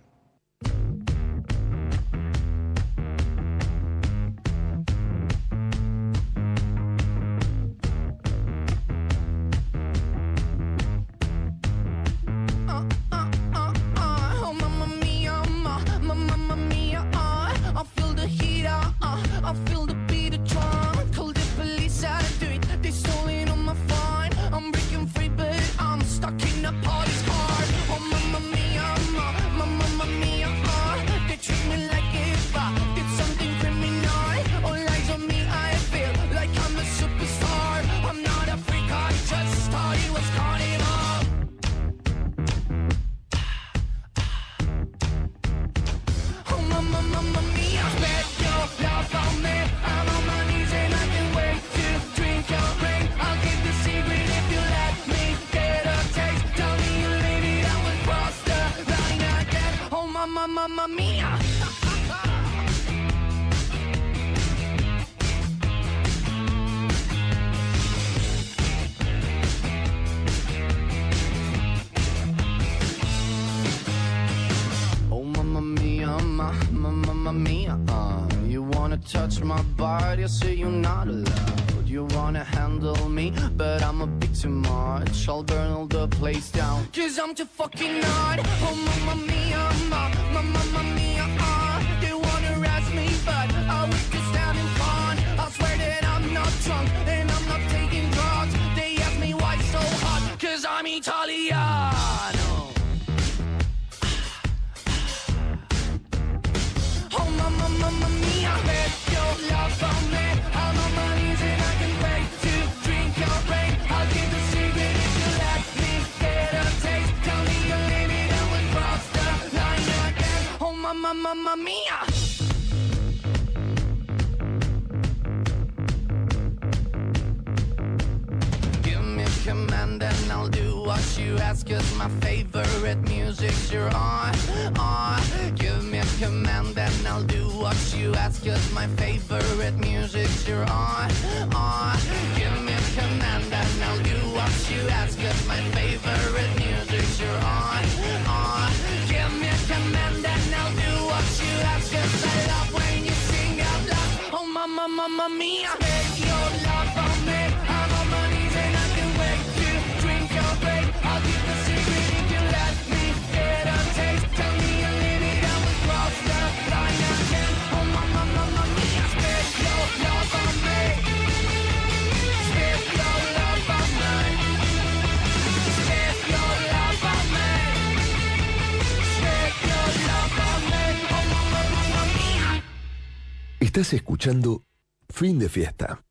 [183.63, 184.65] Estás escuchando
[185.09, 186.05] Fin de Fiesta.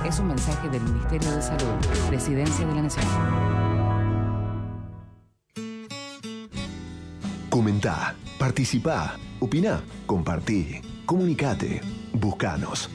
[0.07, 1.75] Es un mensaje del Ministerio de Salud,
[2.07, 3.05] Presidencia de la Nación.
[7.49, 11.81] Comentá, participá, opina, compartí, comunicate,
[12.13, 12.89] buscanos.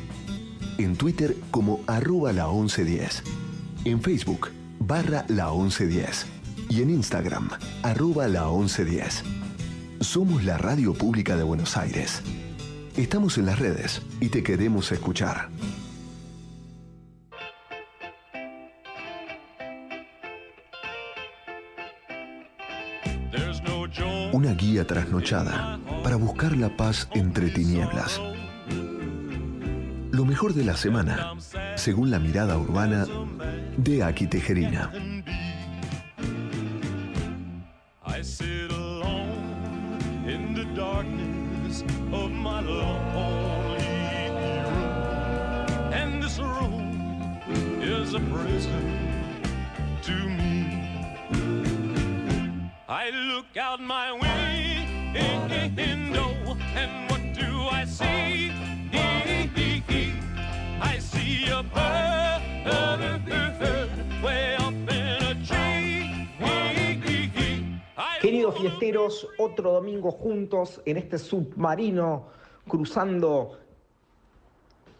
[0.79, 3.23] En Twitter como arroba la 1110.
[3.85, 4.49] En Facebook
[4.79, 6.40] barra la 1110.
[6.71, 7.51] Y en Instagram
[7.83, 9.25] arroba la 1110.
[10.01, 12.23] Somos la radio pública de Buenos Aires.
[12.97, 15.49] Estamos en las redes y te queremos escuchar.
[24.33, 28.21] Una guía trasnochada para buscar la paz entre tinieblas.
[30.13, 31.33] Lo mejor de la semana,
[31.75, 33.07] según la mirada urbana
[33.77, 35.10] de Aki Tejerina.
[52.93, 54.27] I look out my window
[56.75, 58.51] and what do I see?
[60.83, 62.43] I see a bird
[64.25, 66.11] way up in a tree.
[68.21, 72.27] Queridos fiesteros, otro domingo juntos en este submarino
[72.67, 73.57] cruzando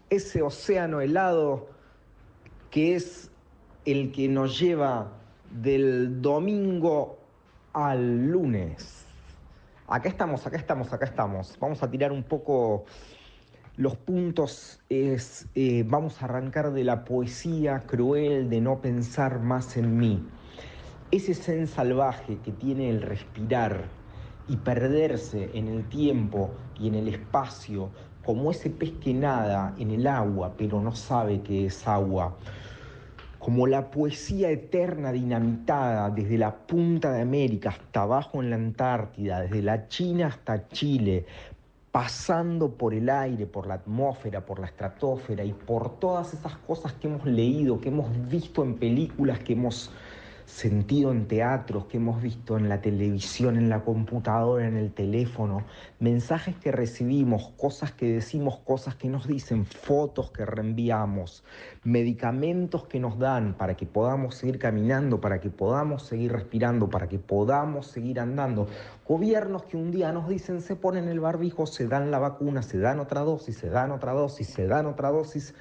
[0.09, 1.67] ese océano helado
[2.69, 3.29] que es
[3.83, 5.11] el que nos lleva
[5.49, 7.20] del domingo
[7.73, 9.05] al lunes.
[9.87, 11.57] Acá estamos, acá estamos, acá estamos.
[11.59, 12.85] Vamos a tirar un poco
[13.77, 14.79] los puntos.
[14.89, 20.25] Es, eh, vamos a arrancar de la poesía cruel de no pensar más en mí
[21.11, 23.83] ese zen salvaje que tiene el respirar
[24.47, 27.89] y perderse en el tiempo y en el espacio,
[28.23, 32.37] como ese pez que nada en el agua pero no sabe que es agua,
[33.41, 39.41] como la poesía eterna dinamitada desde la punta de América hasta abajo en la Antártida,
[39.41, 41.25] desde la China hasta Chile,
[41.91, 46.93] pasando por el aire, por la atmósfera, por la estratosfera y por todas esas cosas
[46.93, 49.89] que hemos leído, que hemos visto en películas, que hemos
[50.51, 55.63] sentido en teatros, que hemos visto en la televisión, en la computadora, en el teléfono,
[55.99, 61.43] mensajes que recibimos, cosas que decimos, cosas que nos dicen, fotos que reenviamos,
[61.83, 67.07] medicamentos que nos dan para que podamos seguir caminando, para que podamos seguir respirando, para
[67.07, 68.67] que podamos seguir andando,
[69.07, 72.77] gobiernos que un día nos dicen se ponen el barbijo, se dan la vacuna, se
[72.77, 75.55] dan otra dosis, se dan otra dosis, se dan otra dosis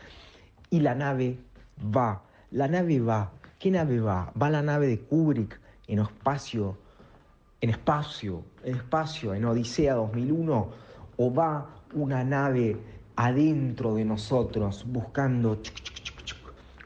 [0.68, 1.38] y la nave
[1.80, 3.30] va, la nave va
[3.60, 4.32] ¿Qué nave va?
[4.40, 6.78] ¿Va la nave de Kubrick en espacio,
[7.60, 10.70] en espacio, en espacio, en Odisea 2001?
[11.18, 12.78] ¿O va una nave
[13.16, 15.58] adentro de nosotros buscando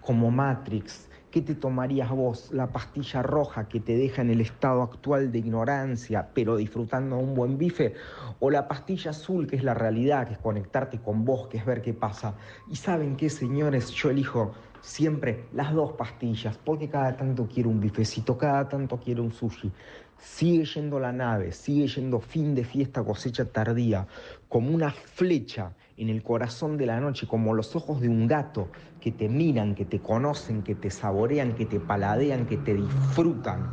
[0.01, 1.09] como Matrix?
[1.35, 2.53] ¿Qué te tomarías vos?
[2.53, 7.35] ¿La pastilla roja que te deja en el estado actual de ignorancia, pero disfrutando un
[7.35, 7.95] buen bife?
[8.39, 11.66] ¿O la pastilla azul, que es la realidad, que es conectarte con vos, que es
[11.66, 12.37] ver qué pasa?
[12.70, 17.80] Y saben qué, señores, yo elijo siempre las dos pastillas, porque cada tanto quiero un
[17.80, 19.72] bifecito, cada tanto quiero un sushi.
[20.16, 24.07] Sigue yendo la nave, sigue yendo fin de fiesta, cosecha tardía,
[24.49, 28.68] como una flecha en el corazón de la noche, como los ojos de un gato
[29.01, 33.70] que te miran, que te conocen, que te saborean, que te paladean, que te disfrutan,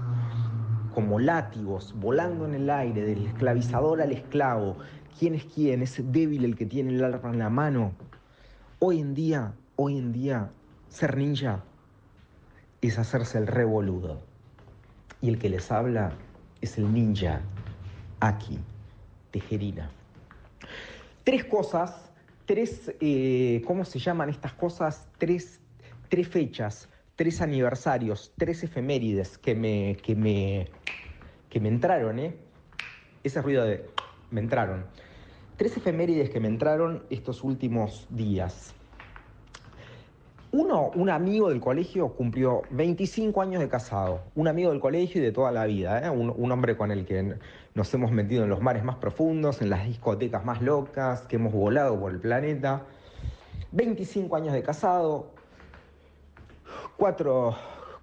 [0.94, 4.78] como látigos volando en el aire, del esclavizador al esclavo.
[5.18, 5.82] ¿Quién es quién?
[5.82, 7.94] ¿Es débil el que tiene el arma en la mano?
[8.80, 10.52] Hoy en día, hoy en día,
[10.90, 11.64] ser ninja
[12.82, 14.22] es hacerse el revoludo.
[15.22, 16.14] Y el que les habla
[16.62, 17.42] es el ninja
[18.20, 18.60] Aki
[19.32, 19.90] Tejerina.
[21.24, 22.11] Tres cosas,
[22.52, 25.08] tres, eh, ¿cómo se llaman estas cosas?
[25.18, 25.62] Tres,
[26.10, 30.68] tres fechas, tres aniversarios, tres efemérides que me, que me,
[31.50, 32.36] que me entraron, ¿eh?
[33.24, 33.86] Ese ruido de
[34.32, 34.84] me entraron.
[35.56, 38.76] Tres efemérides que me entraron estos últimos días.
[40.52, 45.24] Uno, un amigo del colegio cumplió 25 años de casado, un amigo del colegio y
[45.24, 46.10] de toda la vida, ¿eh?
[46.10, 47.38] un, un hombre con el que
[47.74, 51.54] nos hemos metido en los mares más profundos, en las discotecas más locas, que hemos
[51.54, 52.84] volado por el planeta.
[53.72, 55.32] 25 años de casado,
[56.98, 57.56] cuatro,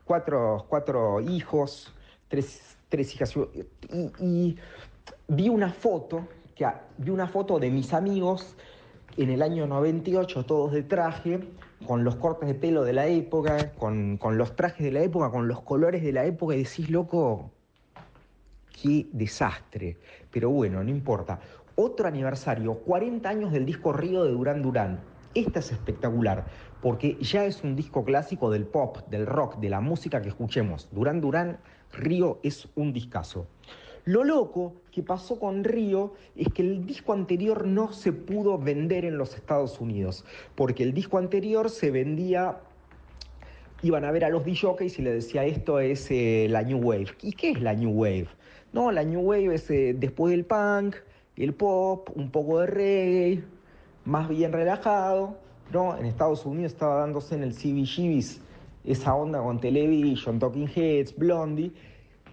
[0.05, 1.93] cuatro, cuatro hijos,
[2.29, 3.35] tres, tres hijas.
[4.21, 4.57] Y,
[5.29, 6.67] vi una foto, que,
[6.97, 8.57] vi una foto de mis amigos
[9.19, 11.41] en el año 98, todos de traje,
[11.87, 15.31] con los cortes de pelo de la época, con, con los trajes de la época,
[15.31, 17.51] con los colores de la época, y decís, loco,
[18.81, 19.97] qué desastre.
[20.31, 21.41] Pero bueno, no importa.
[21.75, 25.01] Otro aniversario, 40 años del disco Río de Durán Durán.
[25.35, 26.47] Esta es espectacular,
[26.81, 30.89] porque ya es un disco clásico del pop, del rock, de la música que escuchemos.
[30.91, 31.59] Durán Durán,
[31.93, 33.47] Río es un discazo.
[34.05, 39.05] Lo loco que pasó con Río es que el disco anterior no se pudo vender
[39.05, 40.25] en los Estados Unidos,
[40.55, 42.59] porque el disco anterior se vendía,
[43.83, 47.09] iban a ver a los DJs y le decía esto es eh, la New Wave.
[47.21, 48.29] ¿Y qué es la New Wave?
[48.79, 50.95] No, la New Wave es eh, después del punk,
[51.35, 53.43] el pop, un poco de reggae,
[54.05, 55.37] más bien relajado.
[55.73, 55.99] ¿no?
[55.99, 58.41] En Estados Unidos estaba dándose en el CBGBs
[58.85, 61.73] esa onda con Television, Talking Heads, Blondie.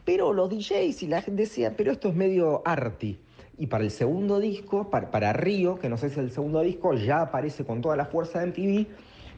[0.05, 3.17] Pero los DJs y la gente decía, pero esto es medio arty.
[3.57, 6.61] Y para el segundo disco, para, para Río, que no sé si es el segundo
[6.61, 8.87] disco, ya aparece con toda la fuerza de MTV.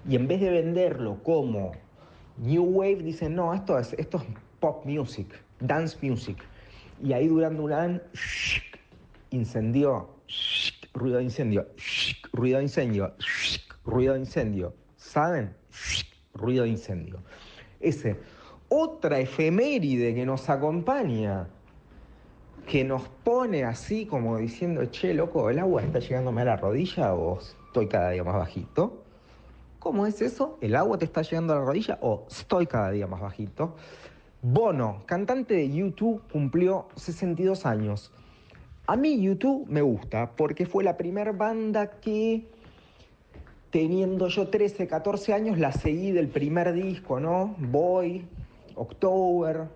[0.09, 1.71] Y en vez de venderlo como
[2.35, 4.25] New Wave, dicen, no, esto es, esto es
[4.59, 5.29] pop music,
[5.61, 6.43] dance music.
[7.01, 8.01] Y ahí Duran Duran
[9.29, 10.09] incendió,
[10.93, 11.67] ruido de incendio,
[12.33, 13.13] ruido de incendio,
[13.85, 14.73] ruido de incendio.
[14.95, 15.55] ¿Saben?
[16.33, 17.21] Ruido de incendio.
[17.79, 18.17] Ese
[18.69, 21.47] otra efeméride que nos acompaña,
[22.67, 27.13] que nos pone así como diciendo, che, loco, ¿el agua está llegándome a la rodilla
[27.13, 29.03] o estoy cada día más bajito?
[29.79, 30.57] ¿Cómo es eso?
[30.59, 33.75] ¿El agua te está llegando a la rodilla o estoy cada día más bajito?
[34.43, 38.11] Bono, cantante de YouTube, cumplió 62 años.
[38.85, 42.45] A mí YouTube me gusta porque fue la primera banda que
[43.71, 47.55] teniendo yo 13, 14 años la seguí del primer disco, ¿no?
[47.57, 48.27] Boy,
[48.75, 49.69] October,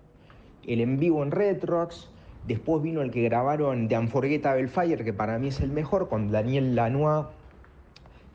[0.64, 2.08] el en vivo en Retrox,
[2.46, 6.30] después vino el que grabaron de Unforgettable Fire, que para mí es el mejor, con
[6.30, 7.26] Daniel Lanois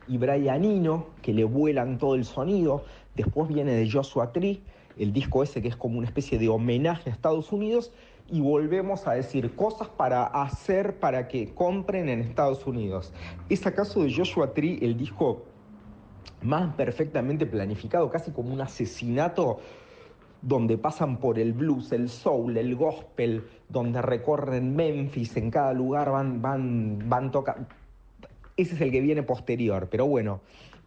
[0.06, 2.84] y Brian Eno, que le vuelan todo el sonido,
[3.16, 4.60] después viene de Joshua Tree,
[4.98, 7.92] el disco ese que es como una especie de homenaje a Estados Unidos,
[8.30, 13.12] y volvemos a decir cosas para hacer para que compren en Estados Unidos.
[13.48, 15.44] ¿Es acaso de Joshua Tree el disco
[16.42, 19.60] más perfectamente planificado, casi como un asesinato
[20.42, 26.10] donde pasan por el blues, el soul, el gospel, donde recorren Memphis, en cada lugar
[26.10, 27.66] van, van, van tocando.
[28.56, 30.40] Ese es el que viene posterior, pero bueno,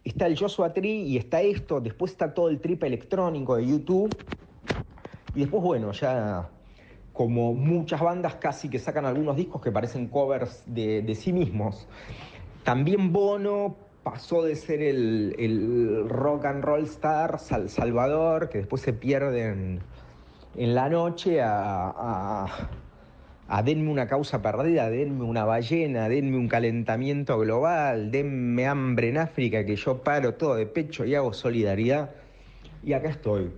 [0.04, 4.16] está el Joshua Tree y está esto, después está todo el trip electrónico de YouTube,
[5.34, 6.48] y después, bueno, ya
[7.12, 11.86] como muchas bandas casi que sacan algunos discos que parecen covers de, de sí mismos.
[12.64, 18.82] También Bono pasó de ser el, el rock and roll star Sal Salvador, que después
[18.82, 22.68] se pierde en, la noche, a,
[23.48, 29.18] a, denme una causa perdida, denme una ballena, denme un calentamiento global, denme hambre en
[29.18, 32.10] África, que yo paro todo de pecho y hago solidaridad.
[32.82, 33.50] Y acá estoy.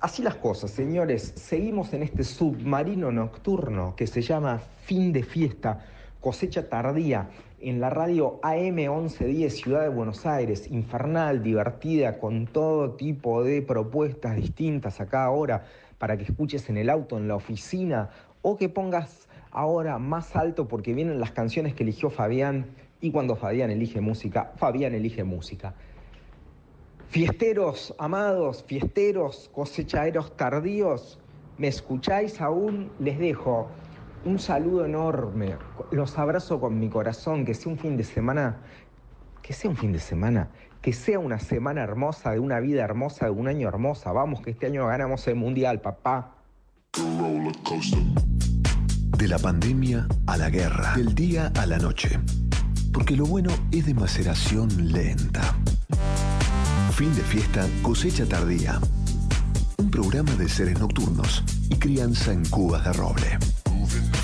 [0.00, 1.32] Así las cosas, señores.
[1.36, 5.84] Seguimos en este submarino nocturno que se llama Fin de Fiesta,
[6.20, 7.28] cosecha tardía
[7.60, 13.62] en la radio AM 1110 Ciudad de Buenos Aires, infernal, divertida, con todo tipo de
[13.62, 15.64] propuestas distintas a cada hora
[15.98, 18.10] para que escuches en el auto, en la oficina
[18.42, 22.66] o que pongas ahora más alto porque vienen las canciones que eligió Fabián
[23.00, 25.74] y cuando Fabián elige música, Fabián elige música.
[27.08, 31.18] Fiesteros amados, fiesteros, cosechaderos tardíos,
[31.56, 32.90] ¿me escucháis aún?
[32.98, 33.68] Les dejo
[34.24, 35.56] un saludo enorme.
[35.90, 37.44] Los abrazo con mi corazón.
[37.44, 38.58] Que sea un fin de semana.
[39.42, 40.50] Que sea un fin de semana.
[40.82, 44.12] Que sea una semana hermosa, de una vida hermosa, de un año hermosa.
[44.12, 46.34] Vamos, que este año ganamos el mundial, papá.
[49.18, 50.94] De la pandemia a la guerra.
[50.96, 52.18] Del día a la noche.
[52.92, 55.54] Porque lo bueno es de maceración lenta.
[56.92, 58.80] Fin de fiesta, cosecha tardía.
[59.76, 63.38] Un programa de seres nocturnos y crianza en cubas de roble.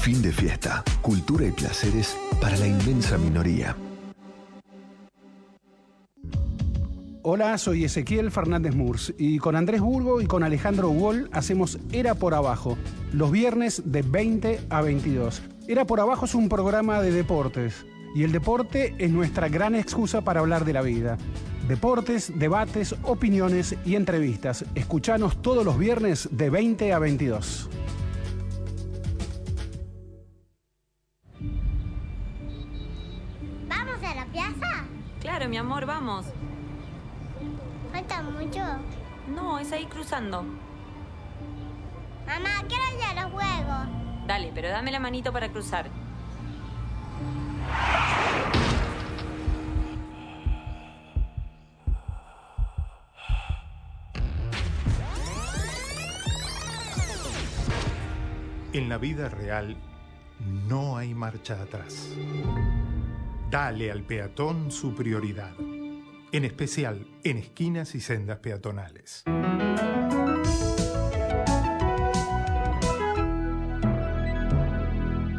[0.01, 3.77] Fin de fiesta, cultura y placeres para la inmensa minoría.
[7.27, 12.15] Hola, soy Ezequiel Fernández Murs y con Andrés Burgo y con Alejandro Wall hacemos Era
[12.15, 12.77] por Abajo,
[13.15, 15.41] los viernes de 20 a 22.
[15.67, 20.21] Era por Abajo es un programa de deportes y el deporte es nuestra gran excusa
[20.21, 21.17] para hablar de la vida.
[21.67, 24.67] Deportes, debates, opiniones y entrevistas.
[24.75, 27.71] Escuchanos todos los viernes de 20 a 22.
[33.67, 34.85] ¿Vamos a la plaza?
[35.23, 36.27] Claro, mi amor, vamos.
[37.95, 38.61] ¿Falta mucho?
[39.29, 40.43] No, es ahí cruzando.
[42.27, 44.27] Mamá, quiero ir a los juegos.
[44.27, 45.89] Dale, pero dame la manito para cruzar.
[58.73, 59.77] En la vida real
[60.41, 62.11] no hay marcha atrás.
[63.49, 65.53] Dale al peatón su prioridad,
[66.35, 69.23] en especial en esquinas y sendas peatonales.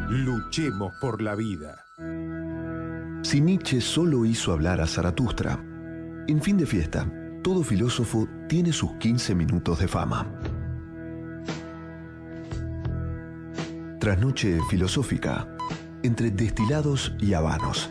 [0.08, 1.84] Luchemos por la vida.
[3.22, 5.62] Si Nietzsche solo hizo hablar a Zaratustra,
[6.28, 7.06] en fin de fiesta,
[7.42, 10.26] todo filósofo tiene sus 15 minutos de fama.
[14.00, 15.46] Trasnoche filosófica,
[16.02, 17.90] entre destilados y habanos.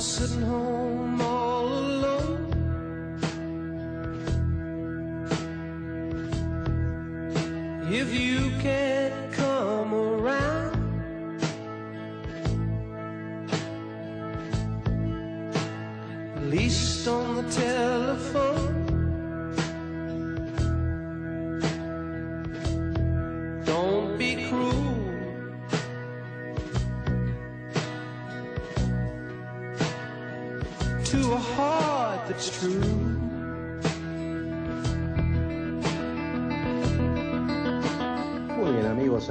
[0.00, 0.99] Sitting home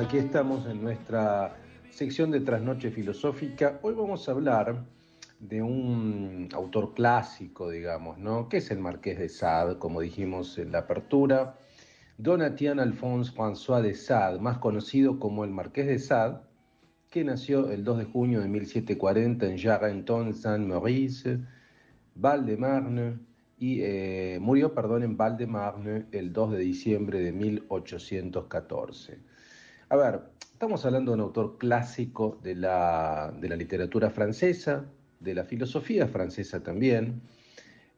[0.09, 1.55] aquí estamos en nuestra
[1.91, 3.77] sección de Trasnoche Filosófica.
[3.83, 4.83] Hoy vamos a hablar
[5.39, 8.49] de un autor clásico, digamos, ¿no?
[8.49, 11.59] Que es el Marqués de Sade, como dijimos en la apertura.
[12.17, 16.39] Donatien Alphonse François de Sade, más conocido como el Marqués de Sade,
[17.11, 21.39] que nació el 2 de junio de 1740 en Jarrenton-Saint-Maurice,
[22.15, 23.19] Val-de-Marne,
[23.59, 29.28] y eh, murió, perdón, en Val-de-Marne el 2 de diciembre de 1814.
[29.91, 34.85] A ver, estamos hablando de un autor clásico de la, de literatura francesa,
[35.19, 37.19] de la filosofía francesa también,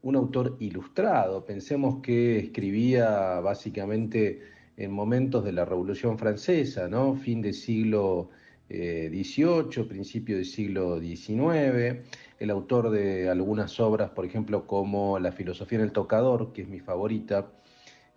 [0.02, 1.46] un autor ilustrado.
[1.46, 4.40] Pensemos que escribía básicamente
[4.78, 7.14] en momentos de la Revolución Francesa, ¿no?
[7.14, 8.30] Fin del siglo
[8.70, 12.00] XVIII, principio del siglo XIX.
[12.40, 16.70] El autor de algunas obras, por ejemplo, como La filosofía en el tocador, que es
[16.70, 17.52] mi favorita,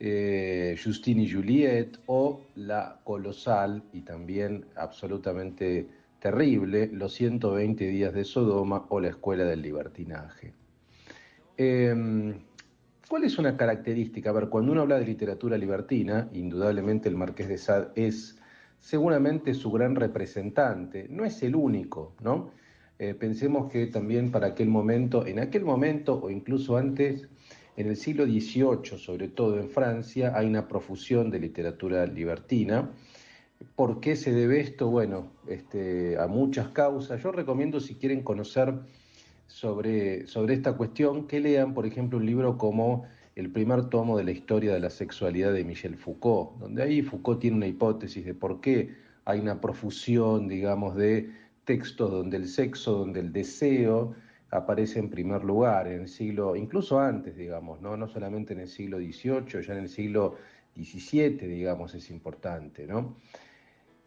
[0.01, 5.87] eh, Justine y Juliette, o la colosal y también absolutamente
[6.19, 10.55] terrible, Los 120 días de Sodoma o La escuela del libertinaje.
[11.57, 12.35] Eh,
[13.09, 14.31] ¿Cuál es una característica?
[14.31, 18.39] A ver, cuando uno habla de literatura libertina, indudablemente el Marqués de Sade es
[18.81, 22.51] seguramente su gran representante, no es el único, ¿no?
[22.99, 27.29] Eh, pensemos que también para aquel momento, en aquel momento o incluso antes,
[27.77, 32.91] en el siglo XVIII, sobre todo en Francia, hay una profusión de literatura libertina.
[33.75, 34.89] ¿Por qué se debe esto?
[34.89, 37.23] Bueno, este, a muchas causas.
[37.23, 38.75] Yo recomiendo, si quieren conocer
[39.47, 44.25] sobre, sobre esta cuestión, que lean, por ejemplo, un libro como el primer tomo de
[44.25, 48.35] la historia de la sexualidad de Michel Foucault, donde ahí Foucault tiene una hipótesis de
[48.35, 48.95] por qué
[49.25, 51.31] hay una profusión, digamos, de
[51.65, 54.15] textos donde el sexo, donde el deseo
[54.55, 58.69] aparece en primer lugar, en el siglo, incluso antes, digamos, no, no solamente en el
[58.69, 60.37] siglo XVIII, ya en el siglo
[60.75, 63.17] XVII, digamos, es importante, ¿no?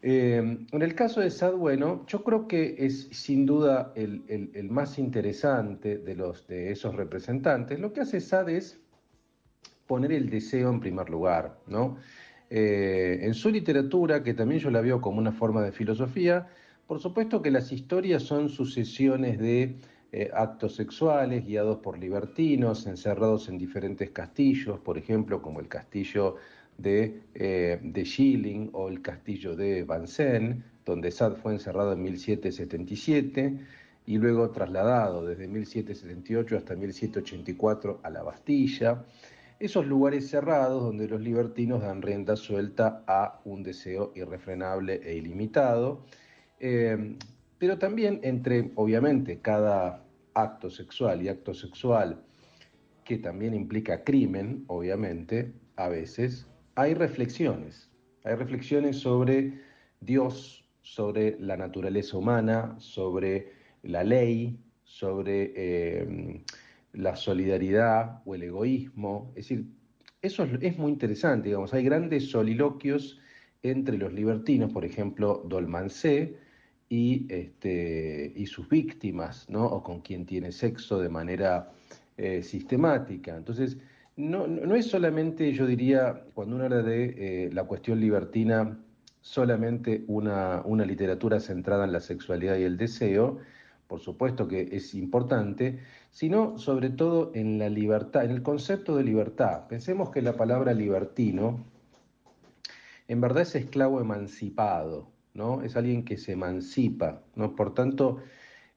[0.02, 0.36] Eh,
[0.72, 4.98] en el caso de Sade, bueno, yo creo que es sin duda el, el- más
[4.98, 7.80] interesante de, los, de esos representantes.
[7.80, 8.80] Lo que hace Sade es
[9.86, 11.96] poner el deseo en primer lugar, ¿no?
[12.50, 16.48] Eh, en su literatura, que también yo la veo como una forma de filosofía,
[16.86, 19.76] por supuesto que las historias son sucesiones de
[20.10, 26.36] eh, actos sexuales guiados por libertinos, encerrados en diferentes castillos, por ejemplo, como el castillo
[26.78, 33.58] de, eh, de Schilling o el castillo de Vincennes, donde Sade fue encerrado en 1777
[34.06, 39.04] y luego trasladado desde 1778 hasta 1784 a la Bastilla.
[39.60, 46.04] Esos lugares cerrados donde los libertinos dan rienda suelta a un deseo irrefrenable e ilimitado.
[46.60, 47.16] Eh,
[47.58, 50.04] pero también entre, obviamente, cada
[50.34, 52.22] acto sexual y acto sexual
[53.04, 57.90] que también implica crimen, obviamente, a veces, hay reflexiones.
[58.24, 59.60] Hay reflexiones sobre
[60.00, 63.52] Dios, sobre la naturaleza humana, sobre
[63.82, 66.44] la ley, sobre eh,
[66.92, 69.32] la solidaridad o el egoísmo.
[69.34, 69.66] Es decir,
[70.20, 73.18] eso es, es muy interesante, digamos, hay grandes soliloquios
[73.62, 76.36] entre los libertinos, por ejemplo, Dolmancé
[76.88, 79.66] y, este, y sus víctimas, ¿no?
[79.66, 81.70] o con quien tiene sexo de manera
[82.16, 83.36] eh, sistemática.
[83.36, 83.78] Entonces,
[84.16, 87.14] no, no, es solamente, yo diría, cuando uno habla de
[87.46, 88.78] eh, la cuestión libertina,
[89.20, 93.38] solamente una, una literatura centrada en la sexualidad y el deseo,
[93.86, 95.80] por supuesto que es importante,
[96.10, 99.66] sino sobre todo en la libertad, en el concepto de libertad.
[99.68, 101.64] Pensemos que la palabra libertino
[103.08, 105.08] en verdad es esclavo emancipado,
[105.38, 105.62] ¿no?
[105.62, 107.54] Es alguien que se emancipa, ¿no?
[107.56, 108.18] Por tanto,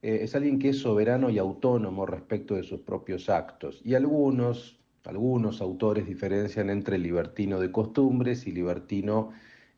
[0.01, 3.81] eh, es alguien que es soberano y autónomo respecto de sus propios actos.
[3.83, 9.31] Y algunos, algunos autores diferencian entre libertino de costumbres y libertino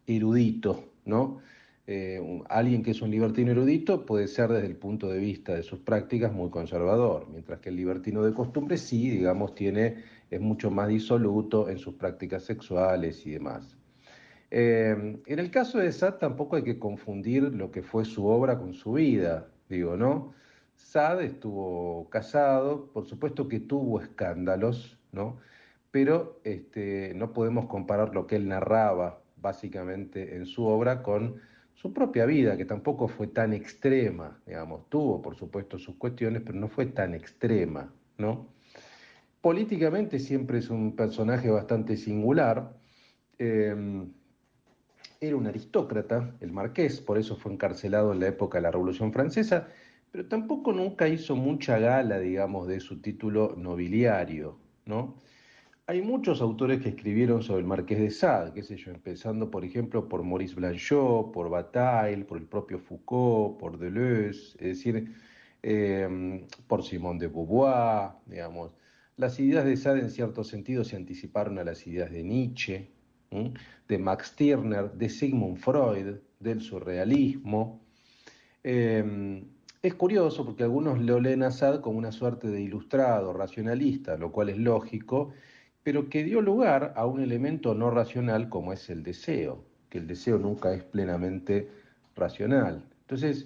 [0.06, 1.40] erudito, ¿no?
[1.88, 5.64] Eh, alguien que es un libertino erudito puede ser desde el punto de vista de
[5.64, 10.72] sus prácticas muy conservador, mientras que el libertino de costumbres sí, digamos, tiene, es mucho
[10.72, 13.78] más disoluto en sus prácticas sexuales y demás.
[14.56, 18.60] Eh, en el caso de Sade tampoco hay que confundir lo que fue su obra
[18.60, 20.36] con su vida, digo, ¿no?
[20.76, 25.40] Sade estuvo casado, por supuesto que tuvo escándalos, ¿no?
[25.90, 31.42] Pero este, no podemos comparar lo que él narraba básicamente en su obra con
[31.74, 36.60] su propia vida, que tampoco fue tan extrema, digamos, tuvo por supuesto sus cuestiones, pero
[36.60, 38.50] no fue tan extrema, ¿no?
[39.42, 42.78] Políticamente siempre es un personaje bastante singular.
[43.40, 44.06] Eh,
[45.28, 49.14] era un aristócrata, el marqués, por eso fue encarcelado en la época de la Revolución
[49.14, 49.68] Francesa,
[50.12, 55.16] pero tampoco nunca hizo mucha gala, digamos, de su título nobiliario, ¿no?
[55.88, 59.66] Hay muchos autores que escribieron sobre el marqués de Sade, qué sé yo, empezando, por
[59.66, 65.14] ejemplo, por Maurice Blanchot, por Bataille, por el propio Foucault, por Deleuze, es decir,
[65.62, 68.72] eh, por Simone de Beauvoir, digamos.
[69.18, 72.92] Las ideas de Sade en cierto sentido se anticiparon a las ideas de Nietzsche,
[73.88, 77.82] de Max Stirner, de Sigmund Freud, del surrealismo.
[78.64, 79.44] Eh,
[79.84, 84.32] es curioso porque algunos lo leen a Sade como una suerte de ilustrado, racionalista, lo
[84.32, 85.34] cual es lógico,
[85.84, 90.08] pero que dio lugar a un elemento no racional como es el deseo, que el
[90.08, 91.70] deseo nunca es plenamente
[92.16, 92.86] racional.
[93.02, 93.46] Entonces,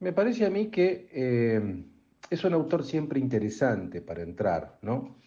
[0.00, 1.84] me parece a mí que eh,
[2.30, 5.18] es un autor siempre interesante para entrar, ¿no?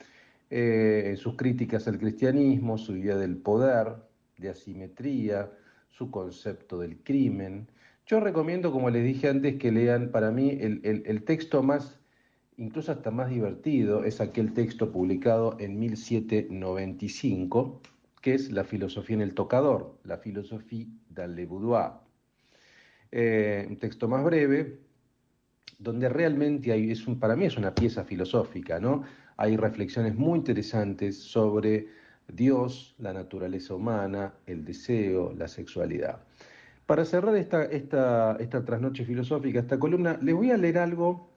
[0.55, 3.95] Eh, sus críticas al cristianismo, su idea del poder,
[4.37, 5.49] de asimetría,
[5.89, 7.67] su concepto del crimen.
[8.05, 11.99] Yo recomiendo, como les dije antes, que lean para mí el, el, texto más,
[12.57, 17.81] incluso hasta más divertido, es aquel texto publicado en 1795,
[18.21, 21.93] que es La filosofía en el tocador, La filosofía del boudoir.
[23.11, 24.77] Eh, un texto más breve,
[25.79, 29.03] donde realmente es para mí es una pieza filosófica, ¿no?
[29.37, 31.87] Hay reflexiones muy interesantes sobre
[32.27, 36.21] Dios, la naturaleza humana, el deseo, la sexualidad.
[36.85, 41.31] Para cerrar esta, esta, esta trasnoche filosófica, esta columna, les voy a leer algo,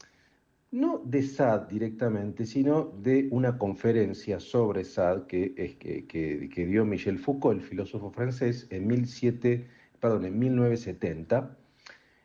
[0.73, 7.67] no de Sade directamente, sino de una conferencia sobre Sade que, dio Michel Foucault, el
[7.67, 9.67] filósofo francés, en, 17,
[10.01, 11.57] perdón, en 1970,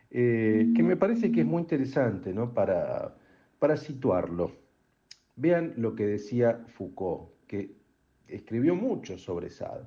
[0.09, 2.53] eh, que me parece que es muy interesante ¿no?
[2.53, 3.15] para,
[3.59, 4.60] para situarlo.
[5.35, 7.75] Vean lo que decía Foucault, que
[8.27, 9.85] escribió mucho sobre Sade.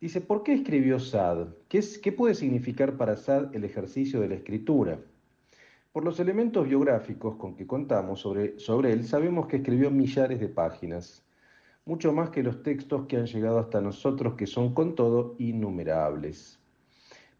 [0.00, 1.46] Dice, ¿por qué escribió Sade?
[1.68, 5.00] ¿Qué, es, ¿Qué, puede significar para Sade el ejercicio de la escritura?
[5.92, 10.48] Por los elementos biográficos con que contamos sobre, sobre él, sabemos que escribió millares de
[10.48, 11.24] páginas,
[11.84, 16.60] mucho más que los textos que han llegado hasta nosotros, que son con todo innumerables.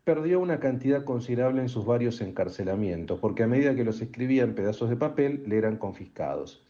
[0.02, 4.54] Perdió una cantidad considerable en sus varios encarcelamientos, porque a medida que los escribía en
[4.54, 6.64] pedazos de papel, le eran confiscados.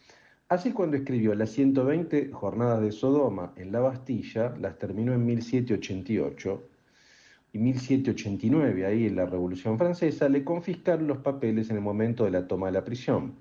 [0.49, 6.63] Así cuando escribió las 120 jornadas de Sodoma en la Bastilla, las terminó en 1788
[7.53, 12.31] y 1789, ahí en la Revolución Francesa, le confiscaron los papeles en el momento de
[12.31, 13.35] la toma de la prisión.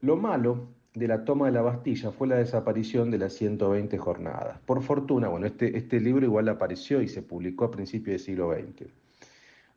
[0.00, 4.60] Lo malo de la toma de la Bastilla fue la desaparición de las 120 jornadas.
[4.66, 8.54] Por fortuna, bueno, este, este libro igual apareció y se publicó a principios del siglo
[8.54, 8.88] XX.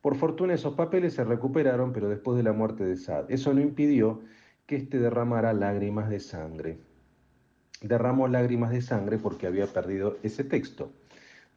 [0.02, 3.34] Por fortuna esos papeles se recuperaron, pero después de la muerte de Sade.
[3.34, 4.22] Eso no impidió
[4.66, 6.78] que éste derramara lágrimas de sangre.
[7.82, 10.92] Derramó lágrimas de sangre porque había perdido ese texto.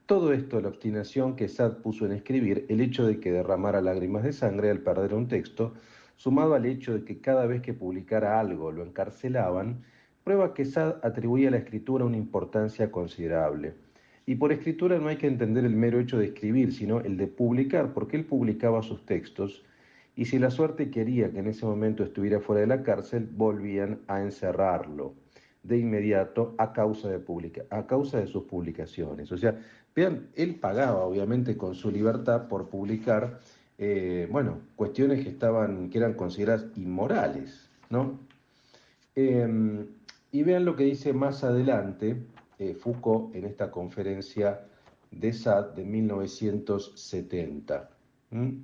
[0.06, 4.22] Todo esto, la obstinación que Sad puso en escribir, el hecho de que derramara lágrimas
[4.22, 5.74] de sangre al perder un texto,
[6.16, 9.82] sumado al hecho de que cada vez que publicara algo lo encarcelaban,
[10.24, 13.74] prueba que Sad atribuía a la escritura una importancia considerable.
[14.26, 17.26] Y por escritura no hay que entender el mero hecho de escribir, sino el de
[17.26, 19.64] publicar, porque él publicaba sus textos
[20.16, 24.00] y si la suerte quería que en ese momento estuviera fuera de la cárcel, volvían
[24.06, 25.14] a encerrarlo
[25.62, 29.32] de inmediato a causa de, publica- a causa de sus publicaciones.
[29.32, 29.58] O sea,
[29.96, 33.40] vean, él pagaba obviamente con su libertad por publicar,
[33.78, 38.20] eh, bueno, cuestiones que, estaban, que eran consideradas inmorales, ¿no?
[39.16, 39.86] Eh,
[40.32, 42.16] y vean lo que dice más adelante
[42.58, 44.60] eh, Foucault en esta conferencia
[45.10, 47.90] de SAD de 1970,
[48.32, 48.58] ¿m?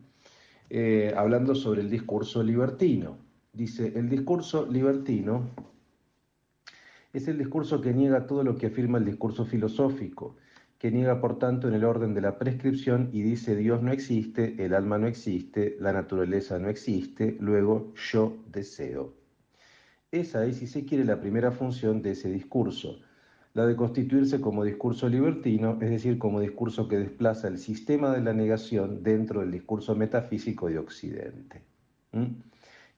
[0.73, 3.19] Eh, hablando sobre el discurso libertino.
[3.53, 5.51] Dice, el discurso libertino
[7.13, 10.37] es el discurso que niega todo lo que afirma el discurso filosófico,
[10.79, 14.65] que niega por tanto en el orden de la prescripción y dice Dios no existe,
[14.65, 19.13] el alma no existe, la naturaleza no existe, luego yo deseo.
[20.13, 23.01] Esa es, si se quiere, la primera función de ese discurso,
[23.67, 28.33] de constituirse como discurso libertino, es decir, como discurso que desplaza el sistema de la
[28.33, 31.63] negación dentro del discurso metafísico de Occidente.
[32.13, 32.27] ¿Mm?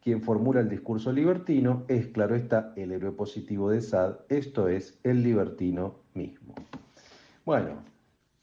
[0.02, 4.98] Quien formula el discurso libertino es, claro está, el héroe positivo de Sade, esto es,
[5.04, 6.54] el libertino mismo.
[7.44, 7.84] Bueno,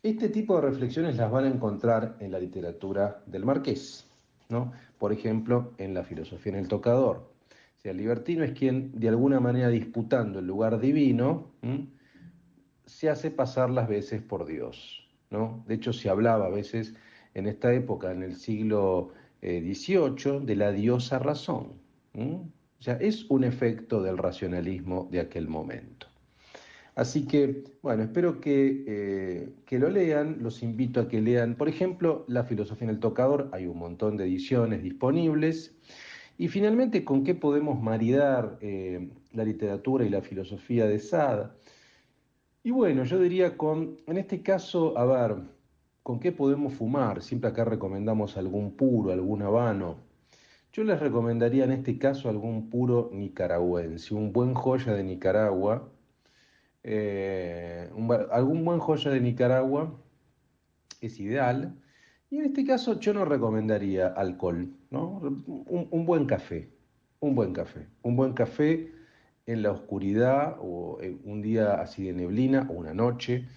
[0.01, 4.07] este tipo de reflexiones las van a encontrar en la literatura del Marqués,
[4.47, 4.71] ¿no?
[4.97, 7.17] Por ejemplo, en la filosofía en el tocador.
[7.17, 11.47] O sea, el libertino es quien, de alguna manera disputando el lugar divino.
[12.89, 15.63] Se hace pasar las veces por Dios, ¿no?
[15.67, 16.95] De hecho, se hablaba a veces
[17.33, 19.11] en esta época, en el siglo
[19.41, 21.79] eh, XVIII, de la diosa razón.
[22.15, 26.07] O sea, es un efecto del racionalismo de aquel momento.
[26.95, 31.69] Así que, bueno, espero que, eh, que lo lean, los invito a que lean, por
[31.69, 35.77] ejemplo, La filosofía en el tocador, hay un montón de ediciones disponibles.
[36.37, 41.49] Y finalmente, ¿con qué podemos maridar eh, la literatura y la filosofía de Sade?
[42.61, 45.37] Y bueno, yo diría con, en este caso, a ver,
[46.03, 47.21] ¿con qué podemos fumar?
[47.21, 49.95] Siempre acá recomendamos algún puro, algún habano.
[50.73, 55.89] Yo les recomendaría en este caso algún puro nicaragüense, un buen joya de Nicaragua,
[56.83, 59.93] eh, un algún buen joya de Nicaragua
[61.01, 61.73] es ideal.
[62.29, 65.21] Y en este caso yo no recomendaría alcohol, ¿no?
[65.47, 66.69] Un buen café,
[67.21, 68.98] un buen café, un buen café
[69.49, 73.47] en la oscuridad o en un día así de neblina o una noche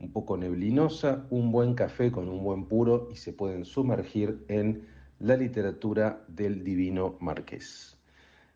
[0.00, 4.86] un poco neblinosa, un buen café con un buen puro y se pueden sumergir en
[5.20, 7.98] la literatura del divino Marqués.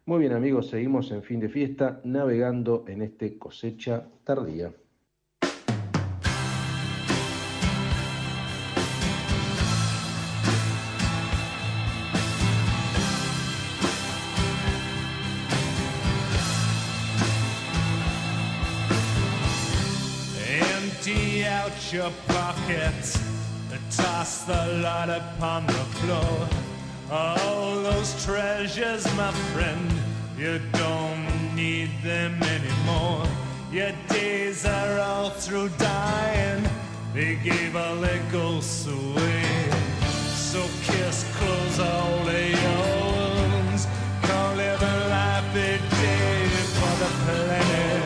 [0.07, 4.73] Muy bien amigos, seguimos en fin de fiesta navegando en este cosecha tardía.
[21.93, 23.19] Your pockets,
[23.91, 26.49] toss the lot upon the floor.
[27.11, 29.93] All those treasures, my friend,
[30.37, 33.25] you don't need them anymore.
[33.71, 36.65] Your days are all through dying,
[37.15, 39.45] they gave all their ghosts away.
[40.35, 42.53] So kiss, close all the
[43.65, 43.87] ones,
[44.23, 48.06] call every life a day for the planet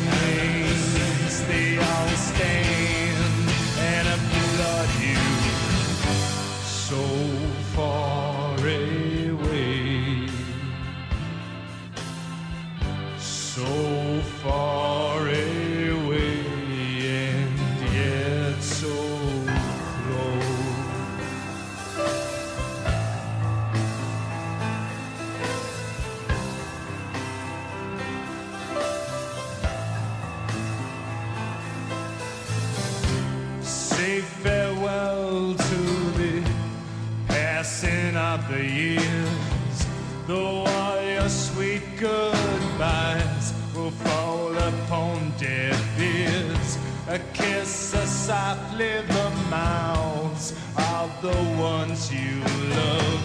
[47.11, 52.39] A kiss a softly the mouths of the ones you
[52.69, 53.23] love.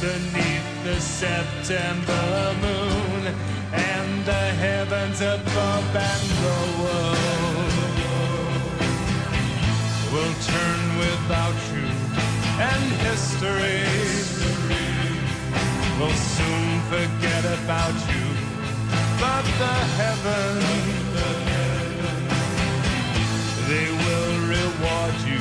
[0.00, 3.34] Beneath the September moon
[3.72, 7.74] and the heavens above and the world
[10.12, 11.90] will turn without you
[12.70, 13.82] and history.
[15.98, 18.26] Will soon forget about you
[19.18, 21.63] but the heavens
[23.68, 25.40] they will reward you,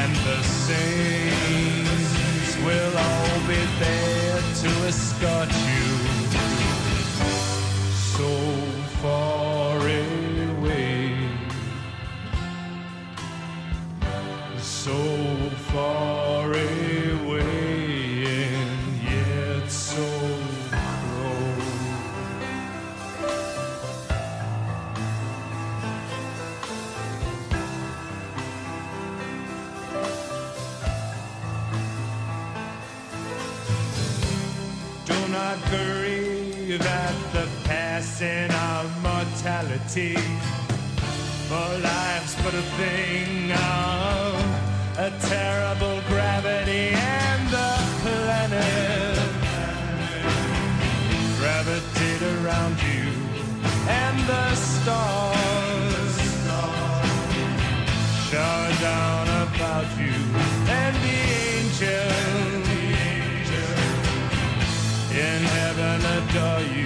[0.00, 5.86] and the saints will all be there to escort you.
[8.16, 8.30] So
[9.02, 11.02] far away,
[14.58, 14.98] so
[15.72, 17.57] far away,
[37.98, 40.14] passing of mortality.
[41.48, 44.34] For life's but a thing of
[45.06, 47.72] a terrible gravity, and the
[48.02, 49.18] planet.
[51.38, 53.04] Gravitate around you,
[53.88, 56.14] and the stars.
[58.28, 60.14] Shower down about you,
[60.80, 61.18] and the
[61.50, 62.68] angels.
[65.26, 66.77] In heaven adore you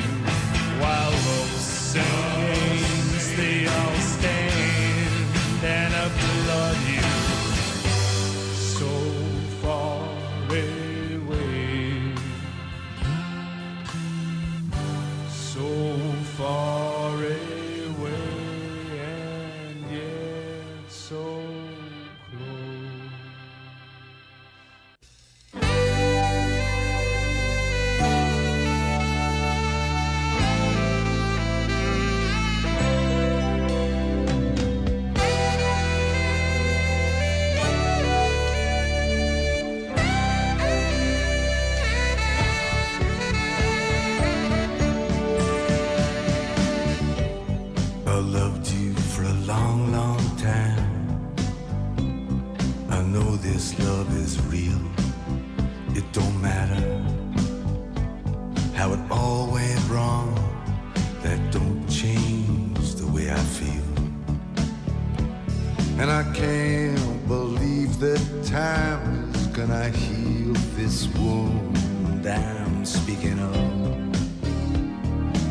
[68.53, 73.55] time is gonna heal this wound I'm speaking of.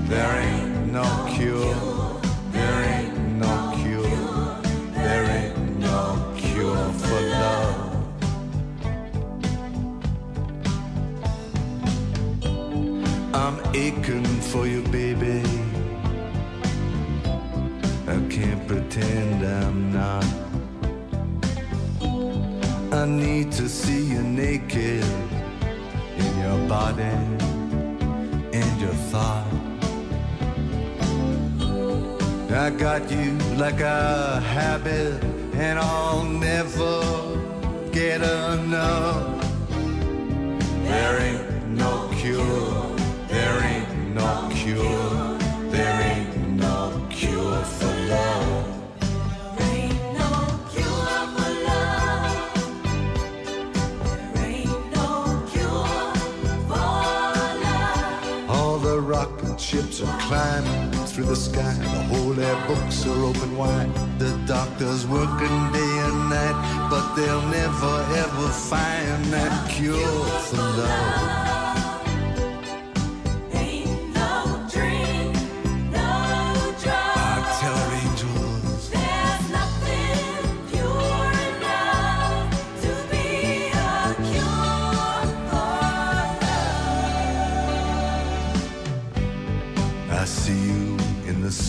[0.08, 1.74] There ain't no cure.
[2.52, 4.62] There ain't no cure.
[4.94, 7.80] There ain't no cure for love.
[13.34, 15.42] I'm aching for you, baby.
[18.08, 20.41] I can't pretend I'm not.
[23.52, 25.04] To see you naked
[26.18, 27.18] in your body
[28.54, 29.46] and your thought.
[32.50, 35.24] I got you like a habit,
[35.54, 37.02] and I'll never
[37.92, 39.46] get enough.
[40.84, 42.96] There ain't no cure,
[43.28, 45.38] there ain't no cure,
[45.70, 48.51] there ain't no cure for love.
[59.82, 61.74] Ships are climbing through the sky.
[61.74, 63.94] The whole air books are open wide.
[64.20, 71.41] The doctors working day and night, but they'll never ever find that cure for love.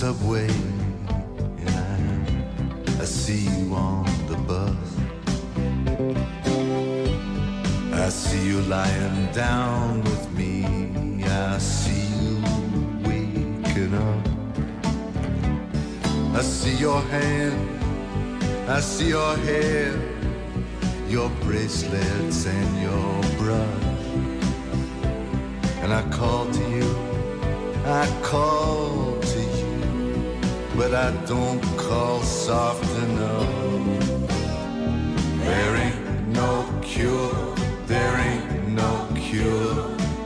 [0.02, 0.48] Subway,
[1.60, 4.88] and I, I see you on the bus.
[7.92, 10.64] I see you lying down with me.
[11.24, 12.34] I see you
[13.06, 14.26] waking up.
[16.36, 17.60] I see your hand,
[18.68, 19.94] I see your hair,
[21.08, 23.84] your bracelets and your brush.
[25.82, 26.90] And I call to you,
[27.86, 29.01] I call
[30.76, 33.48] but I don't call soft enough.
[35.44, 37.54] There ain't no cure,
[37.86, 39.74] there ain't no cure,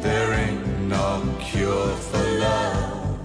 [0.00, 3.18] there ain't no cure for love.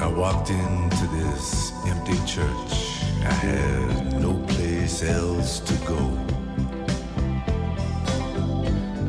[0.00, 2.72] I walked into this empty church,
[3.24, 6.02] I had no place else to go.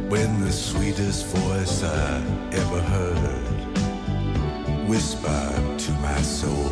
[0.07, 3.54] When the sweetest voice I ever heard
[4.95, 5.45] whisper
[5.77, 6.71] to my soul.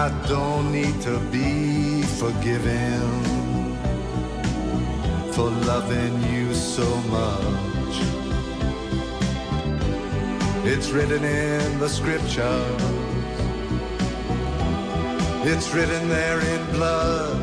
[0.00, 3.02] I don't need to be forgiven
[5.34, 6.88] for loving you so
[7.18, 7.96] much.
[10.72, 12.82] It's written in the scriptures.
[15.50, 17.36] It's written there in blood.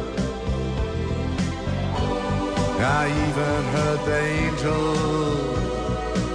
[3.01, 5.59] I even heard the angels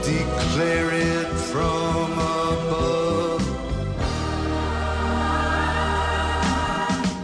[0.06, 3.44] declare it from above.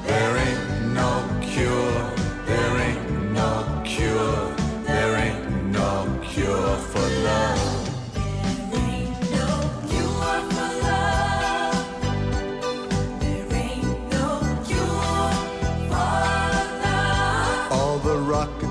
[0.07, 1.13] There ain't no
[1.43, 2.03] cure,
[2.47, 4.55] there ain't no cure,
[4.85, 7.67] there ain't no cure for love.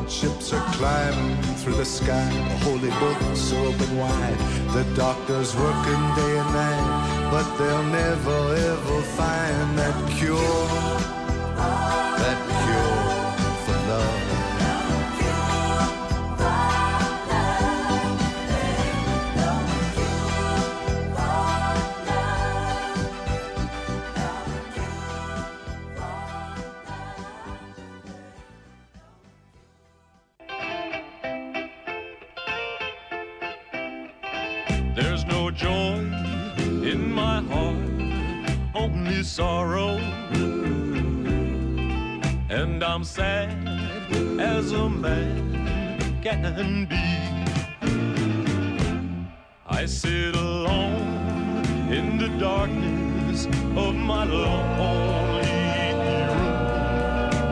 [0.07, 4.58] Ships are climbing through the sky, the holy books are open wide.
[4.73, 11.08] The doctor's working day and night, but they'll never ever find that cure.
[44.99, 46.95] man can be.
[49.65, 53.45] I sit alone in the darkness
[53.77, 55.47] of my lonely
[55.87, 56.37] room,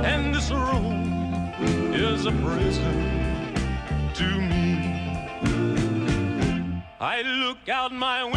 [0.05, 1.53] and this room
[1.93, 3.53] is a prison
[4.13, 4.97] to me.
[6.99, 8.36] I look out my window.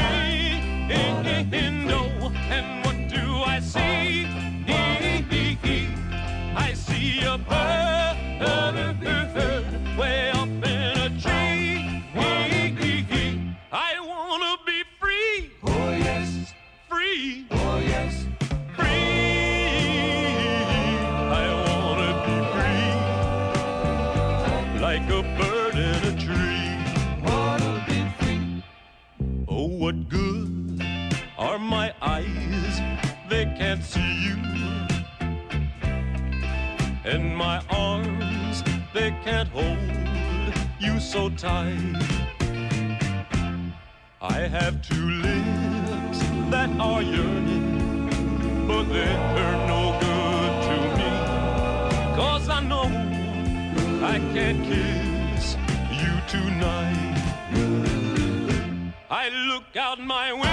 [59.90, 60.49] out my window.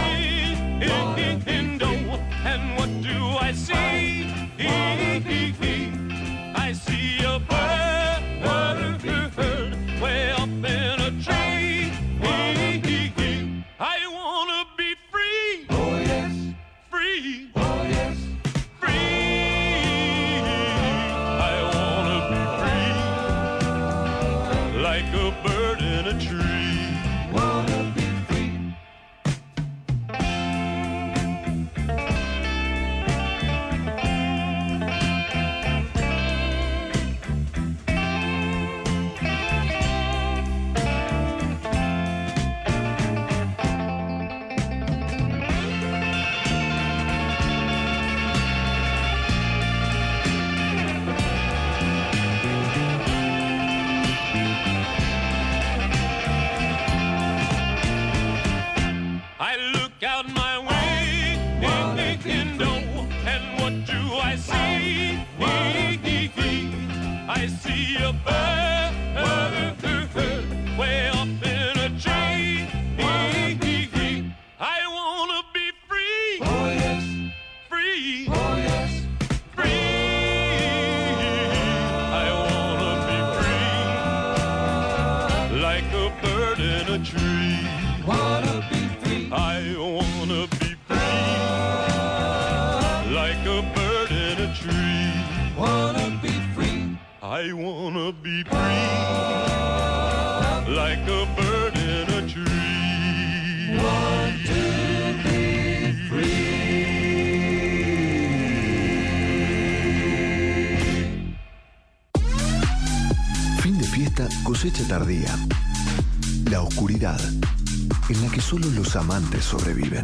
[119.41, 120.03] Sobreviven.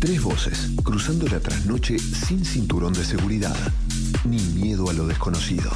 [0.00, 3.56] Tres voces cruzando la trasnoche sin cinturón de seguridad
[4.24, 5.70] ni miedo a lo desconocido.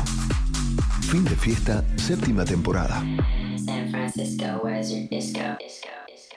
[1.02, 3.02] Fin de fiesta, séptima temporada.
[3.64, 5.40] San Francisco, where's your disco?
[5.58, 6.36] Disco, disco,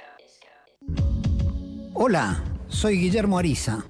[1.94, 3.86] Hola, soy Guillermo Ariza.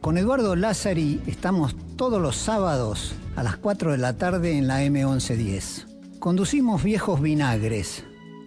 [0.00, 4.82] Con Eduardo Lázari estamos todos los sábados a las 4 de la tarde en la
[4.84, 6.18] M1110.
[6.18, 8.04] Conducimos Viejos Vinagres,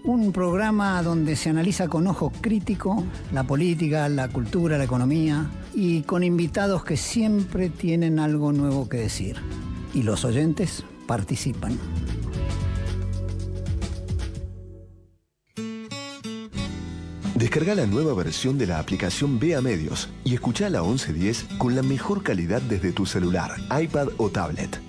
[0.08, 3.04] un programa donde se analiza con ojo crítico
[3.34, 8.98] la política, la cultura, la economía y con invitados que siempre tienen algo nuevo que
[8.98, 9.36] decir.
[9.94, 11.78] Y los oyentes participan.
[17.36, 21.84] Descarga la nueva versión de la aplicación Vea Medios y escucha la 1110 con la
[21.84, 24.86] mejor calidad desde tu celular, iPad o tablet.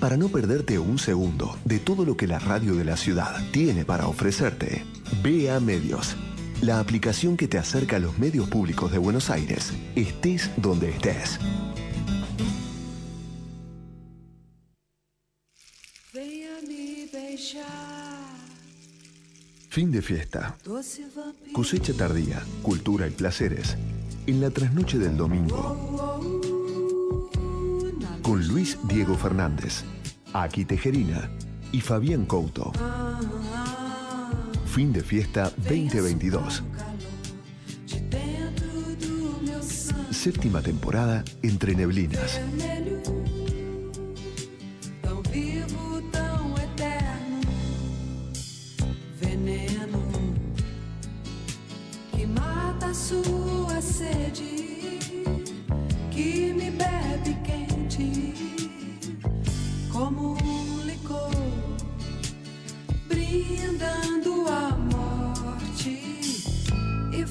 [0.00, 3.86] Para no perderte un segundo de todo lo que la radio de la ciudad tiene
[3.86, 4.84] para ofrecerte,
[5.22, 6.16] Vea Medios,
[6.60, 11.38] la aplicación que te acerca a los medios públicos de Buenos Aires, estés donde estés.
[19.70, 20.56] Fin de fiesta.
[21.52, 23.76] Cosecha tardía, cultura y placeres.
[24.26, 26.55] En la trasnoche del domingo.
[28.26, 29.84] Con Luis Diego Fernández,
[30.32, 31.30] Aki Tejerina
[31.70, 32.72] y Fabián Couto.
[34.66, 36.64] Fin de fiesta 2022.
[37.86, 42.40] De dentro do meu sangue Séptima temporada entre neblinas.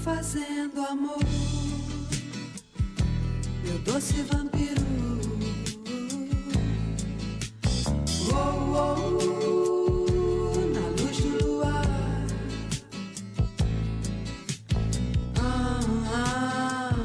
[0.06, 1.18] fazendo amor,
[3.64, 4.86] meu doce vampiro.
[10.73, 11.86] na luz do luar,
[15.40, 15.80] ah,
[16.14, 16.95] ah,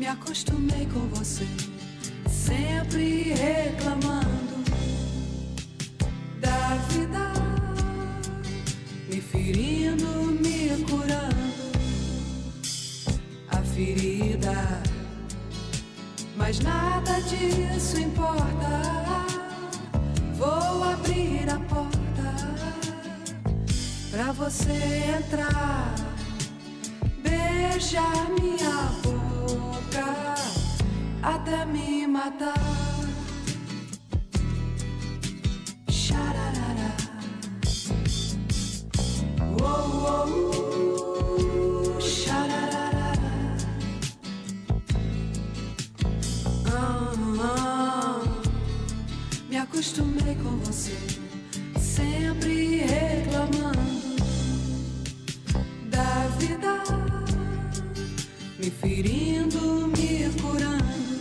[0.00, 1.46] me acostumei com você,
[2.28, 4.25] sempre reclamando.
[17.16, 18.82] Nada disso importa.
[20.34, 21.96] Vou abrir a porta
[24.10, 25.94] pra você entrar,
[27.22, 30.34] beijar minha boca
[31.22, 32.85] até me matar.
[49.76, 50.96] Acostumei com você,
[51.78, 54.16] sempre reclamando
[55.90, 56.82] da vida,
[58.58, 61.20] me ferindo, me curando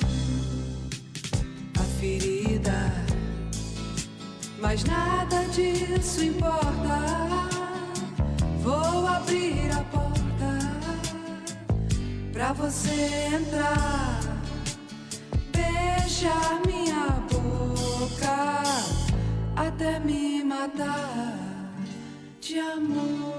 [1.77, 2.94] a ferida.
[4.61, 7.02] Mas nada disso importa.
[8.61, 10.60] Vou abrir a porta
[12.32, 14.22] pra você entrar
[15.52, 16.61] beijar
[19.86, 21.38] até me matar
[22.41, 23.35] de amor.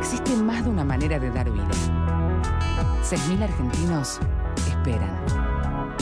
[0.00, 1.68] Existe más de una manera de dar vida.
[3.04, 4.18] 6.000 argentinos
[4.66, 5.14] esperan.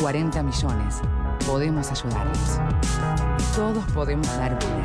[0.00, 1.00] 40 millones.
[1.44, 2.60] Podemos ayudarlos.
[3.56, 4.82] Todos podemos dar vida.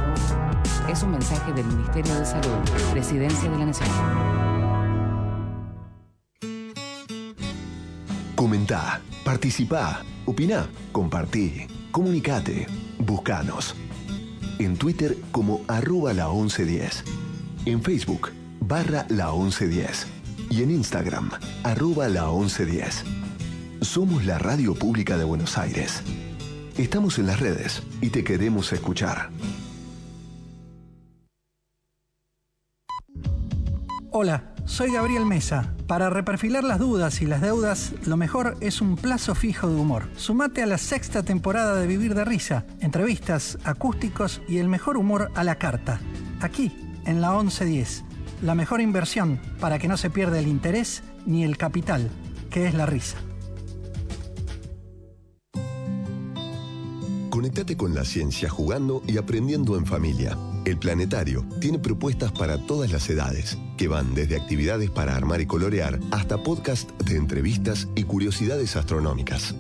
[0.90, 2.60] Es un mensaje del Ministerio de Salud,
[2.92, 3.90] Presidencia de la Nación.
[8.36, 12.68] Comentá, participá, opina, compartí, comunicate,
[13.00, 13.76] buscanos.
[14.60, 17.04] En Twitter como arroba la 1110.
[17.66, 18.30] En Facebook
[18.60, 20.06] barra la 1110.
[20.52, 21.32] Y en Instagram
[21.64, 23.06] arroba la 1110.
[23.82, 26.04] Somos la radio pública de Buenos Aires.
[26.78, 29.32] Estamos en las redes y te queremos escuchar.
[34.12, 35.74] Hola, soy Gabriel Mesa.
[35.90, 40.08] Para reperfilar las dudas y las deudas, lo mejor es un plazo fijo de humor.
[40.18, 45.32] Sumate a la sexta temporada de Vivir de Risa, entrevistas, acústicos y el mejor humor
[45.34, 46.00] a la carta.
[46.42, 46.72] Aquí,
[47.08, 48.04] en la 1110.
[48.44, 52.12] La mejor inversión para que no se pierda el interés ni el capital,
[52.52, 53.18] que es la risa.
[57.32, 60.38] Conectate con la ciencia jugando y aprendiendo en familia.
[60.66, 65.46] El Planetario tiene propuestas para todas las edades, que van desde actividades para armar y
[65.46, 69.56] colorear hasta podcast de entrevistas y curiosidades astronómicas.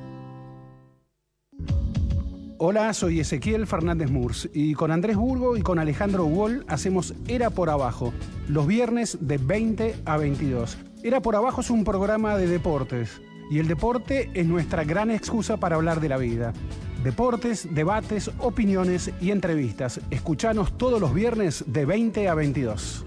[2.60, 7.50] Hola, soy Ezequiel Fernández Murs y con Andrés Burgo y con Alejandro Wall hacemos Era
[7.50, 8.14] por Abajo,
[8.48, 10.78] los viernes de 20 a 22.
[11.04, 13.22] Era por Abajo es un programa de deportes
[13.52, 16.54] y el deporte es nuestra gran excusa para hablar de la vida.
[17.04, 20.00] Deportes, debates, opiniones y entrevistas.
[20.10, 23.04] Escuchanos todos los viernes de 20 a 22.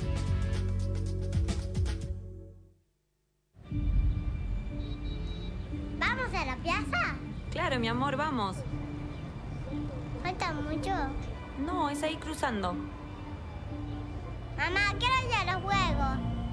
[5.98, 7.16] ¿Vamos a la plaza?
[7.50, 8.58] Claro, mi amor, vamos.
[10.22, 10.92] ¿Falta mucho?
[11.64, 12.74] No, es ahí cruzando.
[14.58, 16.35] Mamá, quiero ir a los juegos.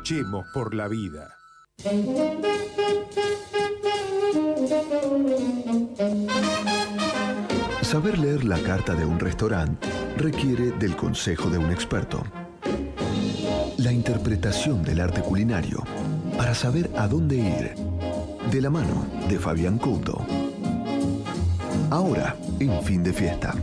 [0.00, 1.36] Luchemos por la vida.
[7.82, 9.86] Saber leer la carta de un restaurante
[10.16, 12.22] requiere del consejo de un experto.
[13.76, 15.84] La interpretación del arte culinario
[16.38, 17.74] para saber a dónde ir.
[18.50, 20.24] De la mano de Fabián Couto.
[21.90, 23.54] Ahora, en fin de fiesta.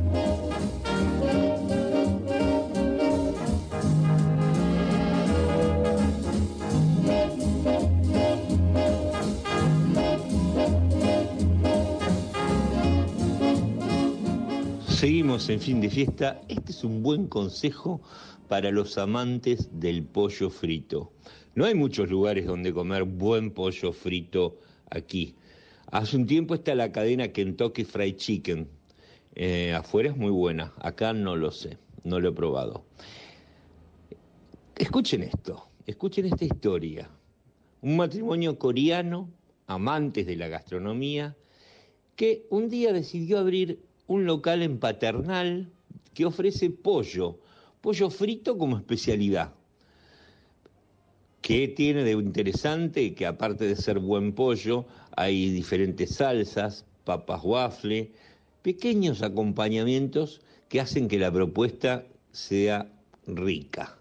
[14.98, 16.41] Seguimos en fin de fiesta.
[16.48, 18.02] Este es un buen consejo
[18.48, 21.11] para los amantes del pollo frito.
[21.53, 24.57] No hay muchos lugares donde comer buen pollo frito
[24.90, 25.36] aquí.
[25.91, 28.68] Hace un tiempo está la cadena Kentucky Fried Chicken.
[29.36, 32.84] Eh, afuera es muy buena, acá no lo sé, no lo he probado.
[34.76, 37.07] Escuchen esto, escuchen esta historia.
[37.84, 39.30] Un matrimonio coreano,
[39.68, 41.38] amantes de la gastronomía,
[42.15, 45.69] que un día decidió abrir un local en Paternal
[46.13, 47.39] que ofrece pollo,
[47.81, 49.53] pollo frito como especialidad.
[51.41, 53.13] ¿Qué tiene de interesante?
[53.13, 54.85] Que aparte de ser buen pollo,
[55.15, 58.11] hay diferentes salsas, papas waffle,
[58.63, 62.91] pequeños acompañamientos que hacen que la propuesta sea
[63.27, 63.97] rica.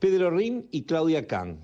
[0.00, 1.58] Pedro Rim y Claudia Kahn.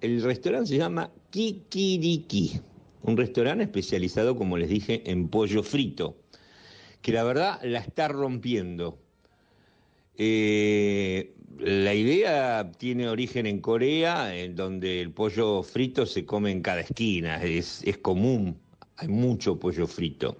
[0.00, 2.60] El restaurante se llama Kikiriki,
[3.04, 6.16] un restaurante especializado, como les dije, en pollo frito,
[7.02, 8.98] que la verdad la está rompiendo.
[10.16, 16.62] Eh, la idea tiene origen en Corea, en donde el pollo frito se come en
[16.62, 18.56] cada esquina, es, común,
[18.96, 20.38] hay mucho pollo frito.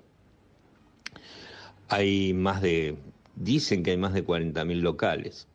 [1.89, 2.97] Hay más de,
[3.37, 5.49] dicen que hay más de 40.000 locales.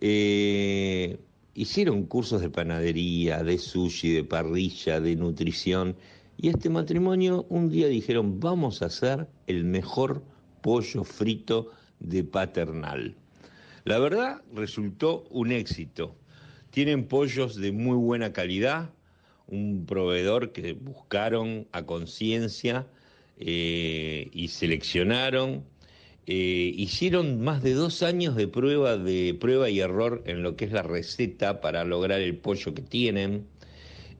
[0.00, 1.18] Eh,
[1.54, 5.96] hicieron cursos de panadería, de sushi, de parrilla, de nutrición
[6.42, 10.24] Y este matrimonio un día dijeron, vamos a hacer el mejor
[10.62, 13.14] pollo frito de paternal.
[13.84, 16.16] La verdad resultó un éxito.
[16.70, 18.88] Tienen pollos de muy buena calidad,
[19.48, 22.86] un proveedor que buscaron a conciencia
[23.36, 25.62] eh, y seleccionaron.
[26.26, 30.64] Eh, hicieron más de dos años de prueba, de prueba y error en lo que
[30.64, 33.46] es la receta para lograr el pollo que tienen.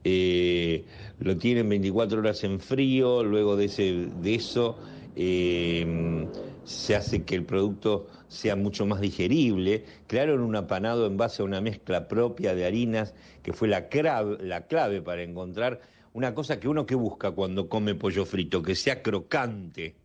[0.03, 0.85] Eh,
[1.19, 4.79] lo tienen 24 horas en frío, luego de, ese, de eso
[5.15, 6.29] eh,
[6.63, 9.85] se hace que el producto sea mucho más digerible.
[10.07, 14.39] Crearon un apanado en base a una mezcla propia de harinas, que fue la, cra-
[14.39, 15.81] la clave para encontrar
[16.13, 19.97] una cosa que uno que busca cuando come pollo frito, que sea crocante.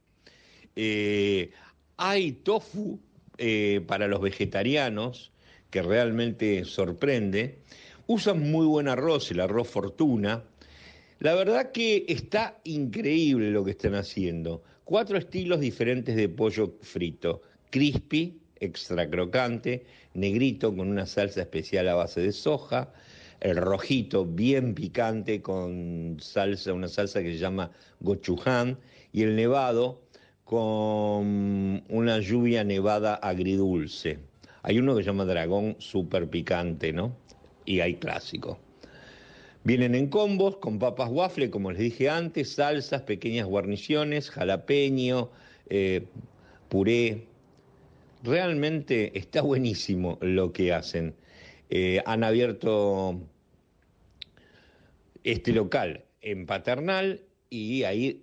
[0.77, 1.51] Eh,
[1.97, 3.01] hay tofu
[3.87, 5.33] para los vegetarianos,
[5.71, 7.63] que realmente sorprende.
[8.09, 10.45] Usan muy buen arroz, el arroz fortuna.
[11.19, 14.63] La verdad que está increíble lo que están haciendo.
[14.85, 17.43] Cuatro estilos diferentes de pollo frito.
[17.71, 22.93] Crispy, extra crocante, negrito con una salsa especial a base de soja,
[23.41, 28.79] el rojito bien picante con salsa, una salsa que se llama gochuján,
[29.13, 30.03] y el nevado
[30.45, 34.21] con una lluvia nevada agridulce.
[34.63, 37.26] Hay uno que se llama dragón super picante, ¿no?
[37.67, 38.59] Y hay clásico.
[39.65, 45.31] Vienen en combos con papas waffle, como les dije antes, salsas, pequeñas guarniciones, jalapeño,
[45.69, 46.07] eh,
[46.69, 47.27] puré.
[48.23, 51.17] Realmente está buenísimo lo que hacen.
[51.69, 53.21] Eh, han abierto
[55.25, 58.23] este local en Paternal y ahí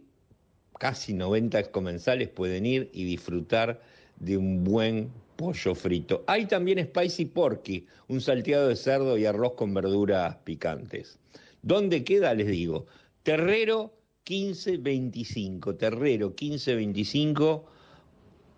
[0.80, 3.82] casi 90 comensales pueden ir y disfrutar
[4.18, 6.23] de un buen pollo frito.
[6.27, 11.19] Hay también spicy porky, un salteado de cerdo y arroz con verduras picantes.
[11.61, 12.34] ¿Dónde queda?
[12.34, 12.85] Les digo,
[13.23, 13.93] Terrero
[14.30, 17.65] 1525, Terrero 1525,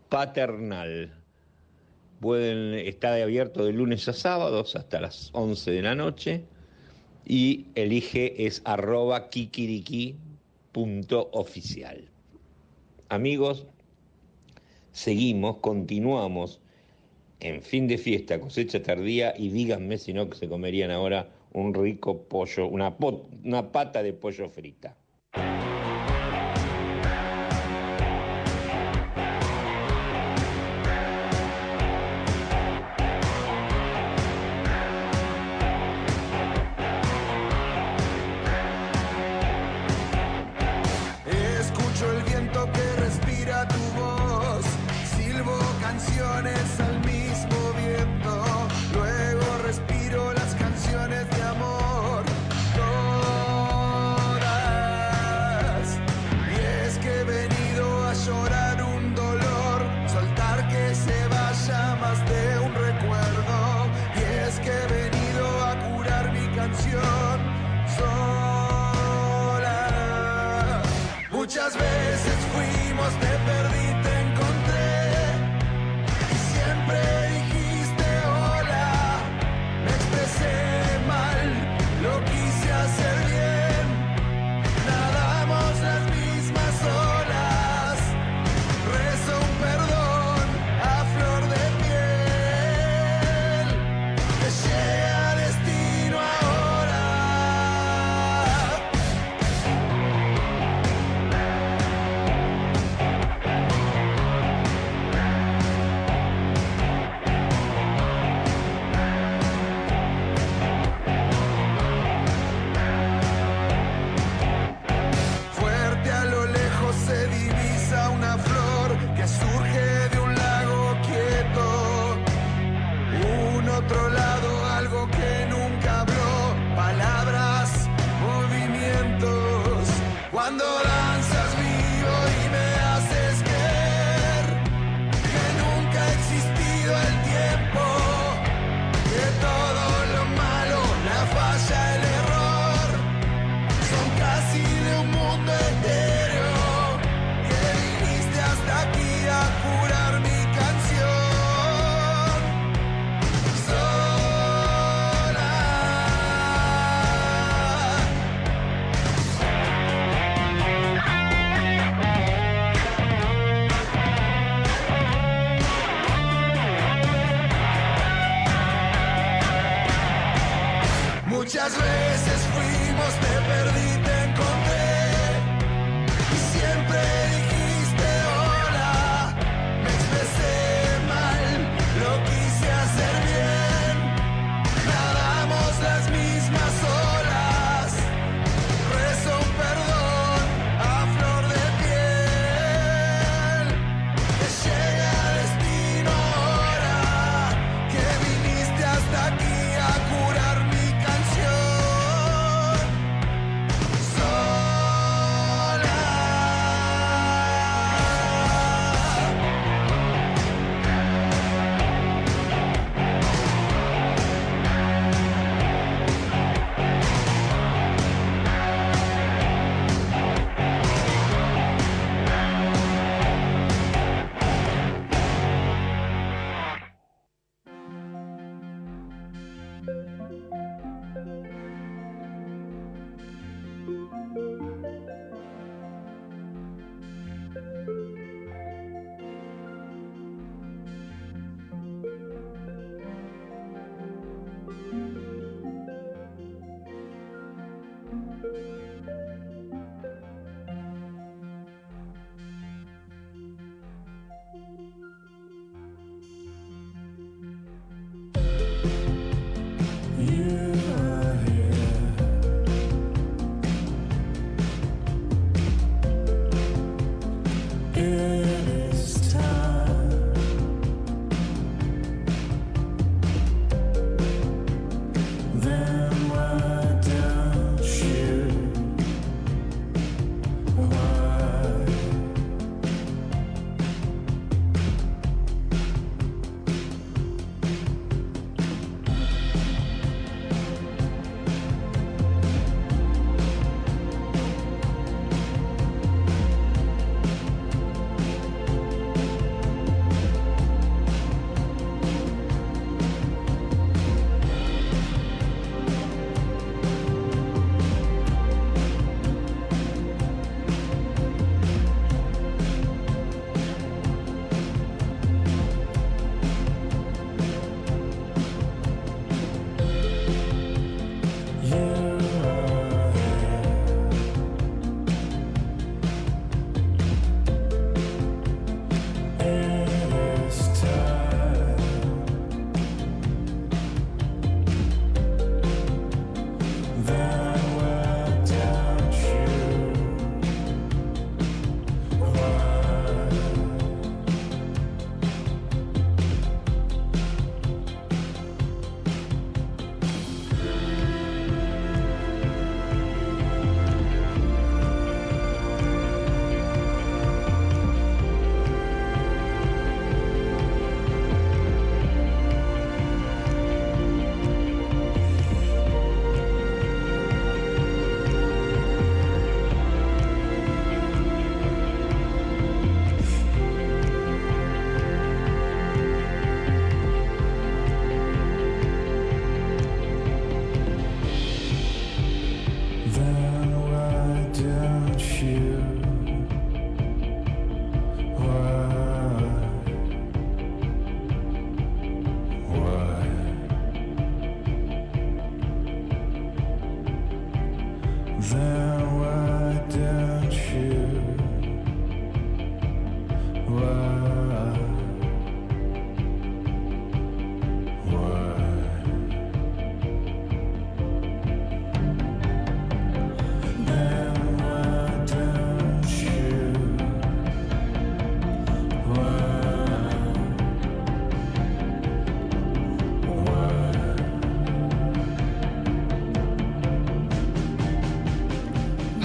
[0.10, 1.14] Paternal.
[2.20, 6.46] Pueden estar abierto de lunes a sábados hasta las 11 de la noche
[7.26, 12.10] y elige es arroba kikiriki.oficial.
[13.10, 13.66] Amigos,
[14.92, 16.62] seguimos, continuamos
[17.40, 21.74] en fin de fiesta, cosecha tardía y díganme si no que se comerían ahora un
[21.74, 22.96] rico pollo, una,
[23.44, 24.98] una pata de pollo frita.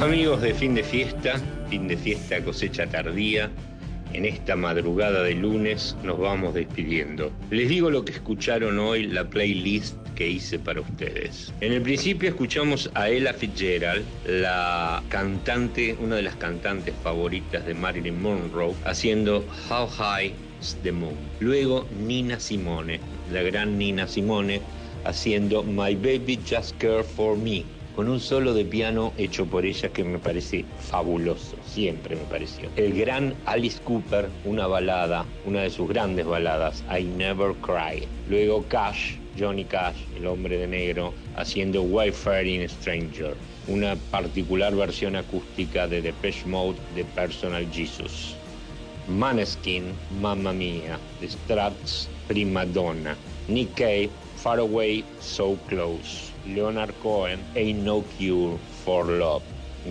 [0.00, 3.50] Amigos de fin de fiesta, fin de fiesta cosecha tardía,
[4.14, 7.30] en esta madrugada de lunes nos vamos despidiendo.
[7.50, 11.52] Les digo lo que escucharon hoy, la playlist que hice para ustedes.
[11.60, 17.74] En el principio escuchamos a Ella Fitzgerald, la cantante, una de las cantantes favoritas de
[17.74, 20.32] Marilyn Monroe, haciendo How High
[20.62, 21.14] is the Moon.
[21.40, 23.00] Luego Nina Simone,
[23.30, 24.62] la gran Nina Simone,
[25.04, 29.88] haciendo My Baby Just Care for Me con un solo de piano hecho por ella
[29.88, 32.68] que me parece fabuloso, siempre me pareció.
[32.76, 38.06] El gran Alice Cooper, una balada, una de sus grandes baladas, I Never Cry.
[38.28, 43.34] Luego Cash, Johnny Cash, el hombre de negro, haciendo Wayfaring Stranger,
[43.66, 48.36] una particular versión acústica de Depeche Mode de Personal Jesus.
[49.08, 53.16] Maneskin, Mamma Mia, The Struts, Prima Donna,
[53.48, 56.29] Nick Cave, Far Away, So Close.
[56.46, 59.42] Leonard Cohen, Ain't No Cure for Love.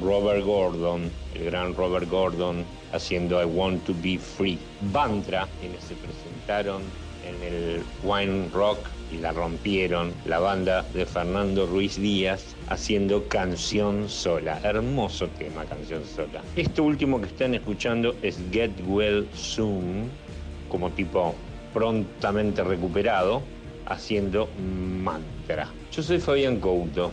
[0.02, 2.64] Robert Gordon, el gran Robert Gordon,
[2.94, 4.60] haciendo I Want to Be Free.
[4.94, 6.84] Bantra, quienes se presentaron
[7.26, 8.80] en el Wine Rock
[9.12, 14.60] y la rompieron, la banda de Fernando Ruiz Díaz, haciendo Canción Sola.
[14.64, 16.44] Hermoso tema, Canción Sola.
[16.56, 20.10] Esto último que están escuchando es Get Well Soon,
[20.70, 21.36] como tipo
[21.74, 23.42] prontamente recuperado,
[23.88, 24.50] haciendo
[25.04, 25.70] mantra.
[25.92, 27.12] Yo soy Fabián Couto,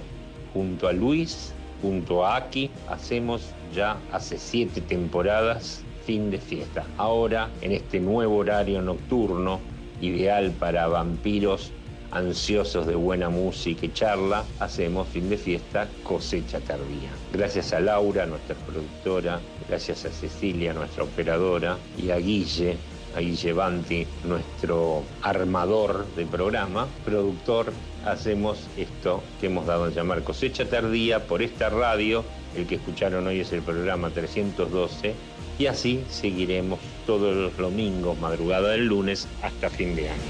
[0.53, 6.85] junto a Luis, junto a Aki, hacemos ya hace siete temporadas fin de fiesta.
[6.99, 9.61] Ahora, en este nuevo horario nocturno,
[10.01, 11.73] ideal para vampiros
[12.11, 17.11] ansiosos de buena música y charla, hacemos fin de fiesta cosecha tardía.
[17.33, 22.77] Gracias a Laura, nuestra productora, gracias a Cecilia, nuestra operadora, y a Guille,
[23.17, 27.73] a Guille Banti, nuestro armador de programa, productor,
[28.07, 32.25] hacemos esto que hemos dado a llamar cosecha tardía por esta radio.
[32.57, 35.15] El que escucharon hoy es el programa 312
[35.59, 40.21] y así seguiremos todos los domingos, madrugada del lunes, hasta fin de año.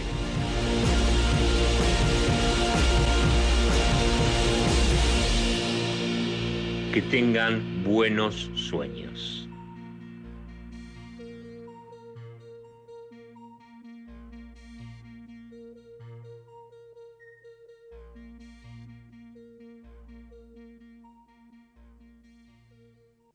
[6.92, 9.35] Que tengan buenos sueños.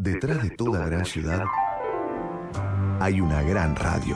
[0.04, 1.44] Detrás de toda gran ciudad
[3.00, 4.16] hay una gran radio.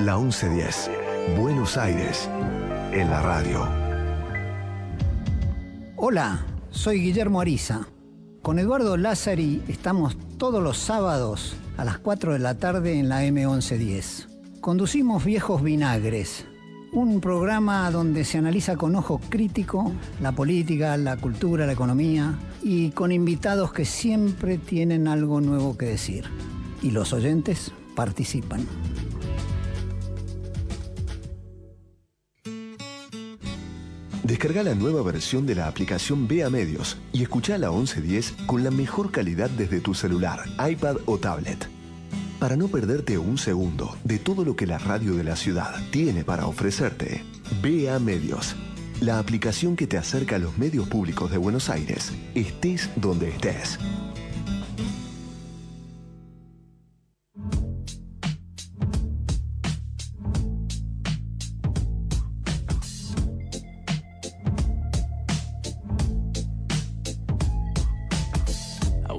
[0.00, 0.90] La 1110,
[1.38, 2.28] Buenos Aires,
[2.90, 3.68] en la radio.
[5.94, 7.86] Hola, soy Guillermo Ariza.
[8.42, 13.24] Con Eduardo Lázari estamos todos los sábados a las 4 de la tarde en la
[13.24, 14.60] M1110.
[14.60, 16.48] Conducimos Viejos Vinagres,
[16.92, 22.90] un programa donde se analiza con ojo crítico la política, la cultura, la economía y
[22.90, 26.26] con invitados que siempre tienen algo nuevo que decir.
[26.82, 28.66] Y los oyentes participan.
[34.22, 38.70] Descarga la nueva versión de la aplicación Vea Medios y escucha la 1110 con la
[38.70, 40.40] mejor calidad desde tu celular,
[40.70, 41.81] iPad o tablet.
[42.42, 46.24] Para no perderte un segundo de todo lo que la radio de la ciudad tiene
[46.24, 47.22] para ofrecerte,
[47.62, 48.56] Vea Medios,
[49.00, 53.78] la aplicación que te acerca a los medios públicos de Buenos Aires, estés donde estés.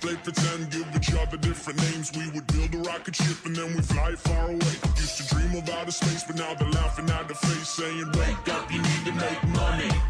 [0.00, 2.10] play pretend, give each other different names.
[2.12, 4.74] We would build a rocket ship and then we fly far away.
[4.96, 8.48] Used to dream of outer space, but now they're laughing at the face, saying, Wake
[8.54, 10.09] up, you need to make money.